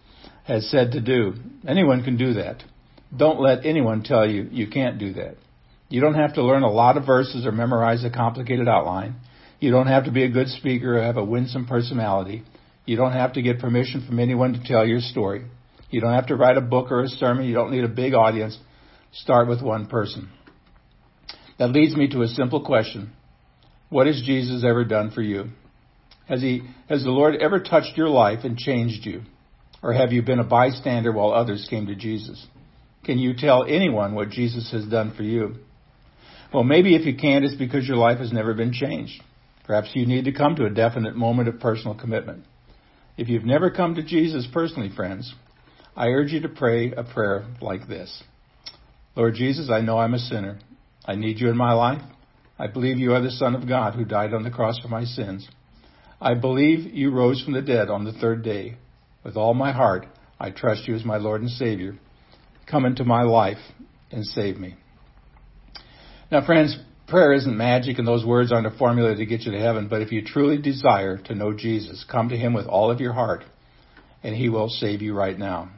has 0.44 0.70
said 0.70 0.92
to 0.92 1.00
do. 1.00 1.34
Anyone 1.66 2.04
can 2.04 2.16
do 2.16 2.34
that. 2.34 2.62
Don't 3.16 3.40
let 3.40 3.64
anyone 3.64 4.02
tell 4.02 4.28
you 4.28 4.48
you 4.50 4.68
can't 4.68 4.98
do 4.98 5.14
that. 5.14 5.36
You 5.88 6.00
don't 6.00 6.14
have 6.14 6.34
to 6.34 6.42
learn 6.42 6.62
a 6.62 6.70
lot 6.70 6.96
of 6.96 7.06
verses 7.06 7.46
or 7.46 7.52
memorize 7.52 8.04
a 8.04 8.10
complicated 8.10 8.68
outline. 8.68 9.16
You 9.60 9.70
don't 9.70 9.86
have 9.86 10.04
to 10.04 10.10
be 10.10 10.24
a 10.24 10.28
good 10.28 10.48
speaker 10.48 10.98
or 10.98 11.02
have 11.02 11.16
a 11.16 11.24
winsome 11.24 11.66
personality. 11.66 12.42
You 12.84 12.96
don't 12.96 13.12
have 13.12 13.34
to 13.34 13.42
get 13.42 13.60
permission 13.60 14.04
from 14.06 14.18
anyone 14.18 14.52
to 14.52 14.62
tell 14.64 14.86
your 14.86 15.00
story. 15.00 15.44
You 15.90 16.00
don't 16.00 16.12
have 16.12 16.26
to 16.26 16.36
write 16.36 16.56
a 16.56 16.60
book 16.60 16.90
or 16.90 17.02
a 17.02 17.08
sermon. 17.08 17.46
You 17.46 17.54
don't 17.54 17.70
need 17.70 17.84
a 17.84 17.88
big 17.88 18.14
audience. 18.14 18.58
Start 19.12 19.48
with 19.48 19.62
one 19.62 19.86
person. 19.86 20.28
That 21.58 21.70
leads 21.70 21.96
me 21.96 22.08
to 22.08 22.22
a 22.22 22.28
simple 22.28 22.64
question. 22.64 23.12
What 23.88 24.06
has 24.06 24.22
Jesus 24.24 24.64
ever 24.64 24.84
done 24.84 25.10
for 25.10 25.22
you? 25.22 25.50
Has 26.28 26.40
he, 26.40 26.62
has 26.88 27.04
the 27.04 27.10
Lord 27.10 27.36
ever 27.36 27.60
touched 27.60 27.96
your 27.96 28.08
life 28.08 28.40
and 28.44 28.58
changed 28.58 29.06
you? 29.06 29.22
Or 29.82 29.92
have 29.92 30.12
you 30.12 30.22
been 30.22 30.40
a 30.40 30.44
bystander 30.44 31.12
while 31.12 31.32
others 31.32 31.66
came 31.70 31.86
to 31.86 31.94
Jesus? 31.94 32.44
Can 33.04 33.18
you 33.18 33.34
tell 33.36 33.64
anyone 33.64 34.14
what 34.14 34.30
Jesus 34.30 34.72
has 34.72 34.86
done 34.86 35.14
for 35.16 35.22
you? 35.22 35.56
Well, 36.52 36.64
maybe 36.64 36.96
if 36.96 37.06
you 37.06 37.16
can't, 37.16 37.44
it's 37.44 37.54
because 37.54 37.86
your 37.86 37.96
life 37.96 38.18
has 38.18 38.32
never 38.32 38.54
been 38.54 38.72
changed. 38.72 39.22
Perhaps 39.64 39.90
you 39.94 40.06
need 40.06 40.24
to 40.24 40.32
come 40.32 40.56
to 40.56 40.66
a 40.66 40.70
definite 40.70 41.14
moment 41.14 41.48
of 41.48 41.60
personal 41.60 41.94
commitment. 41.94 42.44
If 43.16 43.28
you've 43.28 43.44
never 43.44 43.70
come 43.70 43.94
to 43.94 44.02
Jesus 44.02 44.48
personally, 44.52 44.90
friends, 44.94 45.32
I 45.96 46.08
urge 46.08 46.32
you 46.32 46.40
to 46.40 46.48
pray 46.48 46.92
a 46.92 47.04
prayer 47.04 47.46
like 47.60 47.88
this. 47.88 48.22
Lord 49.14 49.34
Jesus, 49.34 49.70
I 49.70 49.80
know 49.80 49.98
I'm 49.98 50.14
a 50.14 50.18
sinner. 50.18 50.58
I 51.04 51.14
need 51.14 51.40
you 51.40 51.48
in 51.48 51.56
my 51.56 51.72
life. 51.72 52.02
I 52.58 52.66
believe 52.66 52.98
you 52.98 53.12
are 53.12 53.20
the 53.20 53.30
Son 53.30 53.54
of 53.54 53.68
God 53.68 53.94
who 53.94 54.04
died 54.04 54.32
on 54.32 54.42
the 54.42 54.50
cross 54.50 54.78
for 54.78 54.88
my 54.88 55.04
sins. 55.04 55.48
I 56.20 56.34
believe 56.34 56.92
you 56.94 57.10
rose 57.10 57.42
from 57.42 57.52
the 57.52 57.62
dead 57.62 57.90
on 57.90 58.04
the 58.04 58.12
third 58.12 58.42
day. 58.42 58.76
With 59.22 59.36
all 59.36 59.54
my 59.54 59.72
heart, 59.72 60.06
I 60.40 60.50
trust 60.50 60.88
you 60.88 60.94
as 60.94 61.04
my 61.04 61.18
Lord 61.18 61.42
and 61.42 61.50
Savior. 61.50 61.98
Come 62.66 62.84
into 62.84 63.04
my 63.04 63.22
life 63.22 63.58
and 64.10 64.24
save 64.24 64.56
me. 64.56 64.76
Now, 66.30 66.44
friends, 66.44 66.78
prayer 67.06 67.32
isn't 67.34 67.56
magic 67.56 67.98
and 67.98 68.06
those 68.06 68.24
words 68.24 68.50
aren't 68.52 68.66
a 68.66 68.78
formula 68.78 69.14
to 69.14 69.26
get 69.26 69.42
you 69.42 69.52
to 69.52 69.60
heaven, 69.60 69.88
but 69.88 70.00
if 70.00 70.10
you 70.10 70.24
truly 70.24 70.58
desire 70.58 71.18
to 71.18 71.34
know 71.34 71.52
Jesus, 71.52 72.04
come 72.10 72.30
to 72.30 72.36
him 72.36 72.54
with 72.54 72.66
all 72.66 72.90
of 72.90 73.00
your 73.00 73.12
heart 73.12 73.44
and 74.22 74.34
he 74.34 74.48
will 74.48 74.68
save 74.68 75.02
you 75.02 75.14
right 75.14 75.38
now. 75.38 75.70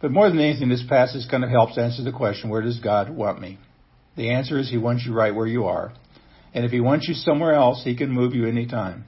But 0.00 0.12
more 0.12 0.28
than 0.28 0.38
anything, 0.38 0.68
this 0.68 0.84
passage 0.88 1.28
kind 1.30 1.42
of 1.42 1.50
helps 1.50 1.76
answer 1.76 2.02
the 2.02 2.12
question, 2.12 2.50
where 2.50 2.62
does 2.62 2.78
God 2.78 3.10
want 3.10 3.40
me? 3.40 3.58
The 4.16 4.30
answer 4.30 4.58
is 4.58 4.70
he 4.70 4.78
wants 4.78 5.04
you 5.06 5.14
right 5.14 5.34
where 5.34 5.46
you 5.46 5.64
are. 5.64 5.92
And 6.54 6.64
if 6.64 6.70
he 6.70 6.80
wants 6.80 7.06
you 7.06 7.14
somewhere 7.14 7.52
else, 7.52 7.82
he 7.84 7.96
can 7.96 8.10
move 8.10 8.34
you 8.34 8.46
anytime. 8.46 9.04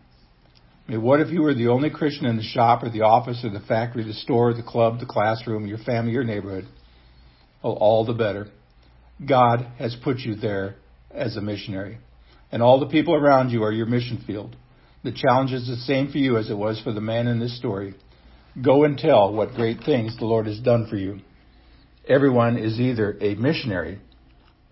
I 0.87 0.93
mean, 0.93 1.03
what 1.03 1.21
if 1.21 1.31
you 1.31 1.43
were 1.43 1.55
the 1.55 1.69
only 1.69 1.91
Christian 1.91 2.27
in 2.27 2.37
the 2.37 2.43
shop 2.43 2.83
or 2.83 2.91
the 2.91 3.03
office 3.03 3.43
or 3.45 3.51
the 3.51 3.61
factory, 3.61 4.05
the 4.05 4.13
store, 4.13 4.53
the 4.55 4.63
club, 4.63 5.01
the 5.01 5.07
classroom, 5.07 5.67
your 5.67 5.79
family, 5.79 6.13
your 6.13 6.25
neighborhood? 6.25 6.67
Well, 7.63 7.75
all 7.75 8.05
the 8.05 8.15
better. 8.15 8.49
God 9.27 9.67
has 9.79 9.97
put 10.03 10.19
you 10.21 10.35
there 10.35 10.77
as 11.11 11.37
a 11.37 11.41
missionary. 11.41 11.99
And 12.53 12.63
all 12.63 12.81
the 12.81 12.87
people 12.87 13.15
around 13.15 13.51
you 13.51 13.63
are 13.65 13.73
your 13.73 13.87
mission 13.87 14.23
field. 14.27 14.57
The 15.05 15.13
challenge 15.13 15.53
is 15.53 15.67
the 15.67 15.77
same 15.77 16.11
for 16.11 16.19
you 16.19 16.37
as 16.37 16.51
it 16.51 16.57
was 16.57 16.81
for 16.81 16.93
the 16.93 17.01
man 17.01 17.27
in 17.29 17.39
this 17.39 17.57
story. 17.57 17.95
Go 18.63 18.85
and 18.85 18.99
tell 18.99 19.33
what 19.33 19.55
great 19.55 19.85
things 19.85 20.17
the 20.17 20.25
Lord 20.27 20.47
has 20.47 20.59
done 20.59 20.87
for 20.89 20.97
you. 20.97 21.21
Everyone 22.07 22.57
is 22.57 22.81
either 22.81 23.17
a 23.21 23.35
missionary 23.35 24.01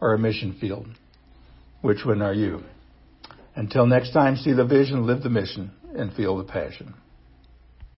or 0.01 0.15
a 0.15 0.19
mission 0.19 0.57
field. 0.61 0.89
Which 1.81 2.05
one 2.05 2.23
are 2.23 2.35
you? 2.35 2.63
Until 3.55 3.87
next 3.87 4.13
time, 4.13 4.37
see 4.37 4.53
the 4.53 4.65
vision, 4.65 5.07
live 5.07 5.23
the 5.23 5.31
mission, 5.31 5.71
and 5.95 6.13
feel 6.13 6.37
the 6.37 6.45
passion. 6.45 6.95